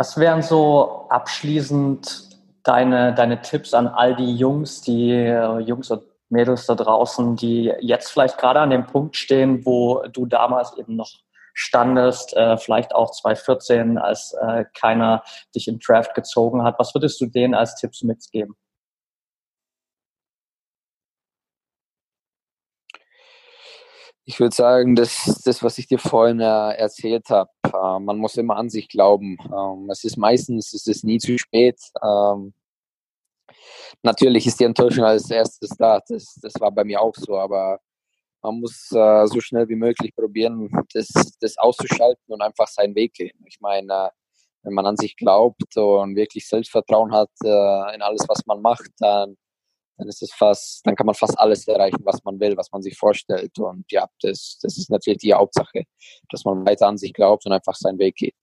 Was 0.00 0.16
wären 0.16 0.40
so 0.40 1.08
abschließend 1.10 2.30
deine, 2.62 3.14
deine 3.14 3.42
Tipps 3.42 3.74
an 3.74 3.86
all 3.86 4.16
die 4.16 4.34
Jungs, 4.34 4.80
die 4.80 5.10
äh, 5.10 5.58
Jungs 5.58 5.90
und 5.90 6.02
Mädels 6.30 6.64
da 6.64 6.74
draußen, 6.74 7.36
die 7.36 7.70
jetzt 7.80 8.10
vielleicht 8.10 8.38
gerade 8.38 8.60
an 8.60 8.70
dem 8.70 8.86
Punkt 8.86 9.14
stehen, 9.14 9.66
wo 9.66 10.02
du 10.10 10.24
damals 10.24 10.74
eben 10.78 10.96
noch 10.96 11.10
standest, 11.52 12.34
äh, 12.34 12.56
vielleicht 12.56 12.94
auch 12.94 13.10
2014, 13.10 13.98
als 13.98 14.32
äh, 14.40 14.64
keiner 14.72 15.22
dich 15.54 15.68
im 15.68 15.78
Draft 15.78 16.14
gezogen 16.14 16.62
hat. 16.62 16.78
Was 16.78 16.94
würdest 16.94 17.20
du 17.20 17.26
denen 17.26 17.54
als 17.54 17.74
Tipps 17.74 18.02
mitgeben? 18.02 18.56
Ich 24.24 24.40
würde 24.40 24.54
sagen, 24.54 24.94
das, 24.96 25.42
das, 25.44 25.62
was 25.62 25.76
ich 25.76 25.88
dir 25.88 25.98
vorhin 25.98 26.40
äh, 26.40 26.72
erzählt 26.72 27.28
habe, 27.28 27.50
man 27.72 28.18
muss 28.18 28.36
immer 28.36 28.56
an 28.56 28.70
sich 28.70 28.88
glauben. 28.88 29.36
Ähm, 29.44 29.88
es 29.90 30.04
ist 30.04 30.16
meistens, 30.16 30.72
es 30.72 30.86
ist 30.86 31.04
nie 31.04 31.18
zu 31.18 31.38
spät. 31.38 31.78
Ähm, 32.02 32.54
natürlich 34.02 34.46
ist 34.46 34.60
die 34.60 34.64
Enttäuschung 34.64 35.04
als 35.04 35.30
erstes 35.30 35.70
da. 35.70 36.00
Das, 36.08 36.38
das 36.42 36.54
war 36.60 36.70
bei 36.70 36.84
mir 36.84 37.00
auch 37.00 37.14
so, 37.14 37.38
aber 37.38 37.80
man 38.42 38.60
muss 38.60 38.90
äh, 38.92 39.26
so 39.26 39.40
schnell 39.40 39.68
wie 39.68 39.76
möglich 39.76 40.14
probieren, 40.14 40.70
das, 40.94 41.08
das 41.40 41.58
auszuschalten 41.58 42.24
und 42.28 42.40
einfach 42.40 42.68
seinen 42.68 42.94
Weg 42.94 43.14
gehen. 43.14 43.38
Ich 43.46 43.60
meine, 43.60 44.10
wenn 44.62 44.74
man 44.74 44.86
an 44.86 44.96
sich 44.96 45.16
glaubt 45.16 45.76
und 45.76 46.16
wirklich 46.16 46.48
Selbstvertrauen 46.48 47.12
hat 47.12 47.30
äh, 47.44 47.94
in 47.94 48.02
alles, 48.02 48.24
was 48.28 48.46
man 48.46 48.60
macht, 48.60 48.90
dann 48.98 49.36
dann 50.00 50.08
ist 50.08 50.22
es 50.22 50.32
fast, 50.32 50.84
dann 50.86 50.96
kann 50.96 51.04
man 51.04 51.14
fast 51.14 51.38
alles 51.38 51.68
erreichen, 51.68 52.00
was 52.04 52.24
man 52.24 52.40
will, 52.40 52.56
was 52.56 52.72
man 52.72 52.80
sich 52.80 52.96
vorstellt. 52.96 53.58
Und 53.58 53.84
ja, 53.92 54.08
das, 54.22 54.58
das 54.62 54.78
ist 54.78 54.90
natürlich 54.90 55.18
die 55.18 55.34
Hauptsache, 55.34 55.84
dass 56.30 56.44
man 56.44 56.64
weiter 56.66 56.88
an 56.88 56.96
sich 56.96 57.12
glaubt 57.12 57.44
und 57.44 57.52
einfach 57.52 57.74
seinen 57.74 57.98
Weg 57.98 58.16
geht. 58.16 58.34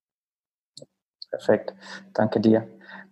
Perfekt, 1.32 1.74
danke 2.14 2.40
dir. 2.40 2.68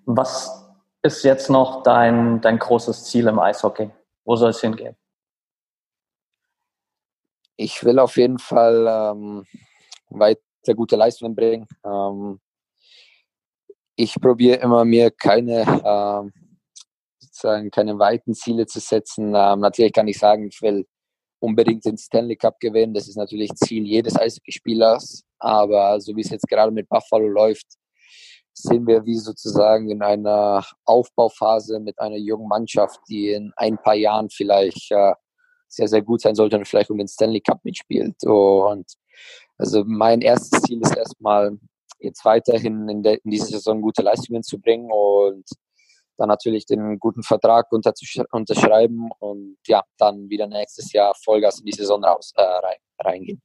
Was 0.05 0.63
ist 1.01 1.23
jetzt 1.23 1.49
noch 1.49 1.81
dein, 1.81 2.39
dein 2.41 2.59
großes 2.59 3.05
Ziel 3.05 3.27
im 3.27 3.39
Eishockey? 3.39 3.89
Wo 4.23 4.35
soll 4.35 4.51
es 4.51 4.61
hingehen? 4.61 4.95
Ich 7.57 7.83
will 7.83 7.97
auf 7.97 8.15
jeden 8.17 8.37
Fall 8.37 8.85
ähm, 8.87 9.45
weiter 10.09 10.75
gute 10.75 10.95
Leistungen 10.95 11.35
bringen. 11.35 11.67
Ähm, 11.83 12.39
ich 13.95 14.13
probiere 14.21 14.57
immer 14.57 14.85
mir 14.85 15.09
keine 15.09 15.61
ähm, 15.83 16.33
sozusagen 17.35 17.69
keine 17.69 17.99
weiten 17.99 18.33
Ziele 18.33 18.65
zu 18.65 18.79
setzen. 18.79 19.33
Ähm, 19.35 19.59
natürlich 19.59 19.93
kann 19.93 20.07
ich 20.07 20.17
sagen, 20.17 20.47
ich 20.47 20.61
will 20.61 20.85
unbedingt 21.39 21.85
den 21.85 21.97
Stanley 21.97 22.37
Cup 22.37 22.59
gewinnen. 22.59 22.93
Das 22.93 23.07
ist 23.07 23.17
natürlich 23.17 23.53
Ziel 23.55 23.85
jedes 23.85 24.17
Eishockeyspielers. 24.17 25.23
Aber 25.39 25.99
so 25.99 26.15
wie 26.15 26.21
es 26.21 26.29
jetzt 26.29 26.47
gerade 26.47 26.71
mit 26.71 26.87
Buffalo 26.87 27.27
läuft, 27.27 27.67
sind 28.53 28.87
wir 28.87 29.05
wie 29.05 29.17
sozusagen 29.17 29.89
in 29.89 30.01
einer 30.01 30.65
Aufbauphase 30.85 31.79
mit 31.81 31.99
einer 31.99 32.15
jungen 32.15 32.47
Mannschaft, 32.47 33.01
die 33.09 33.31
in 33.31 33.51
ein 33.57 33.77
paar 33.77 33.95
Jahren 33.95 34.29
vielleicht 34.29 34.91
äh, 34.91 35.13
sehr, 35.67 35.89
sehr 35.89 36.01
gut 36.01 36.21
sein 36.21 36.35
sollte 36.35 36.57
und 36.57 36.67
vielleicht 36.67 36.89
um 36.89 36.97
den 36.97 37.09
Stanley 37.09 37.41
Cup 37.41 37.59
mitspielt. 37.65 38.15
Und 38.23 38.85
also 39.57 39.83
mein 39.85 40.21
erstes 40.21 40.61
Ziel 40.61 40.79
ist 40.81 40.95
erstmal 40.95 41.57
jetzt 41.99 42.23
weiterhin 42.23 42.87
in, 42.87 43.03
der, 43.03 43.23
in 43.25 43.31
dieser 43.31 43.47
Saison 43.47 43.81
gute 43.81 44.01
Leistungen 44.03 44.41
zu 44.41 44.57
bringen 44.57 44.89
und 44.89 45.43
dann 46.17 46.27
natürlich 46.27 46.65
den 46.65 46.99
guten 46.99 47.23
Vertrag 47.23 47.71
unterschreiben 47.71 49.09
und 49.19 49.57
ja, 49.67 49.83
dann 49.97 50.29
wieder 50.29 50.47
nächstes 50.47 50.91
Jahr 50.93 51.13
Vollgas 51.23 51.59
in 51.59 51.65
die 51.65 51.73
Saison 51.73 52.03
raus, 52.03 52.33
äh, 52.35 52.41
rein, 52.41 52.77
reingehen. 53.03 53.41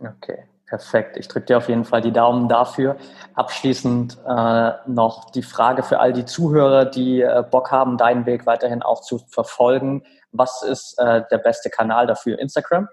Okay, 0.00 0.44
perfekt. 0.66 1.16
Ich 1.18 1.28
drücke 1.28 1.46
dir 1.46 1.58
auf 1.58 1.68
jeden 1.68 1.84
Fall 1.84 2.00
die 2.00 2.12
Daumen 2.12 2.48
dafür. 2.48 2.96
Abschließend 3.34 4.18
äh, 4.26 4.72
noch 4.86 5.30
die 5.30 5.42
Frage 5.42 5.82
für 5.82 6.00
all 6.00 6.12
die 6.12 6.24
Zuhörer, 6.24 6.86
die 6.86 7.20
äh, 7.20 7.44
Bock 7.48 7.70
haben, 7.70 7.98
deinen 7.98 8.24
Weg 8.24 8.46
weiterhin 8.46 8.82
auch 8.82 9.02
zu 9.02 9.18
verfolgen. 9.18 10.04
Was 10.32 10.62
ist 10.62 10.98
äh, 10.98 11.22
der 11.30 11.38
beste 11.38 11.68
Kanal 11.68 12.06
dafür? 12.06 12.38
Instagram? 12.38 12.88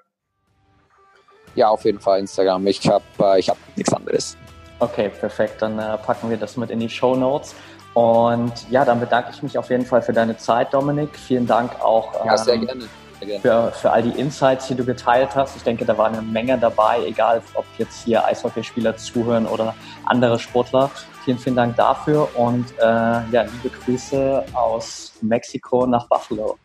Ja, 1.56 1.70
auf 1.70 1.86
jeden 1.86 2.00
Fall 2.00 2.20
Instagram. 2.20 2.68
Ich 2.68 2.88
habe 2.88 3.04
äh, 3.20 3.40
ich 3.40 3.50
hab 3.50 3.58
nichts 3.76 3.94
anderes. 3.94 4.38
Okay, 4.80 5.10
perfekt. 5.10 5.62
Dann 5.62 5.80
äh, 5.80 5.98
packen 5.98 6.30
wir 6.30 6.38
das 6.38 6.56
mit 6.58 6.70
in 6.70 6.80
die 6.80 6.90
Show 6.90 7.16
Notes. 7.16 7.56
Und 7.98 8.54
ja, 8.70 8.86
dann 8.86 9.00
bedanke 9.00 9.32
ich 9.34 9.42
mich 9.42 9.58
auf 9.58 9.72
jeden 9.72 9.84
Fall 9.84 10.04
für 10.04 10.14
deine 10.14 10.38
Zeit, 10.38 10.72
Dominik. 10.72 11.18
Vielen 11.18 11.48
Dank 11.48 11.82
auch 11.82 12.24
ja, 12.24 12.38
sehr 12.38 12.54
ähm, 12.54 12.66
gerne. 12.68 12.82
Sehr 13.18 13.28
gerne. 13.28 13.42
Für, 13.42 13.72
für 13.72 13.90
all 13.90 14.04
die 14.04 14.20
Insights, 14.20 14.68
die 14.68 14.76
du 14.76 14.86
geteilt 14.86 15.36
hast. 15.36 15.56
Ich 15.56 15.64
denke, 15.64 15.84
da 15.84 15.98
war 15.98 16.06
eine 16.06 16.22
Menge 16.22 16.60
dabei, 16.60 17.04
egal 17.08 17.42
ob 17.56 17.66
jetzt 17.80 18.04
hier 18.06 18.24
Eishockeyspieler 18.24 18.98
zuhören 18.98 19.48
oder 19.48 19.74
andere 20.06 20.38
Sportler. 20.38 20.92
Vielen, 21.26 21.40
vielen 21.40 21.56
Dank 21.56 21.76
dafür 21.76 22.30
und 22.36 22.72
äh, 22.78 22.84
ja, 22.84 23.42
liebe 23.64 23.76
Grüße 23.76 24.46
aus 24.54 25.14
Mexiko 25.22 25.88
nach 25.88 26.08
Buffalo. 26.08 26.60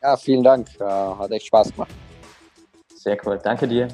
Ja, 0.00 0.16
vielen 0.16 0.44
Dank. 0.44 0.68
Äh, 0.78 0.84
hat 0.84 1.32
echt 1.32 1.46
Spaß 1.46 1.72
gemacht. 1.72 1.90
Sehr 2.94 3.18
cool. 3.26 3.40
Danke 3.42 3.66
dir. 3.66 3.88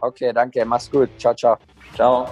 Okay, 0.00 0.32
danke. 0.32 0.64
Mach's 0.64 0.88
gut. 0.88 1.10
Ciao, 1.18 1.34
ciao. 1.34 1.56
Ciao. 1.96 2.28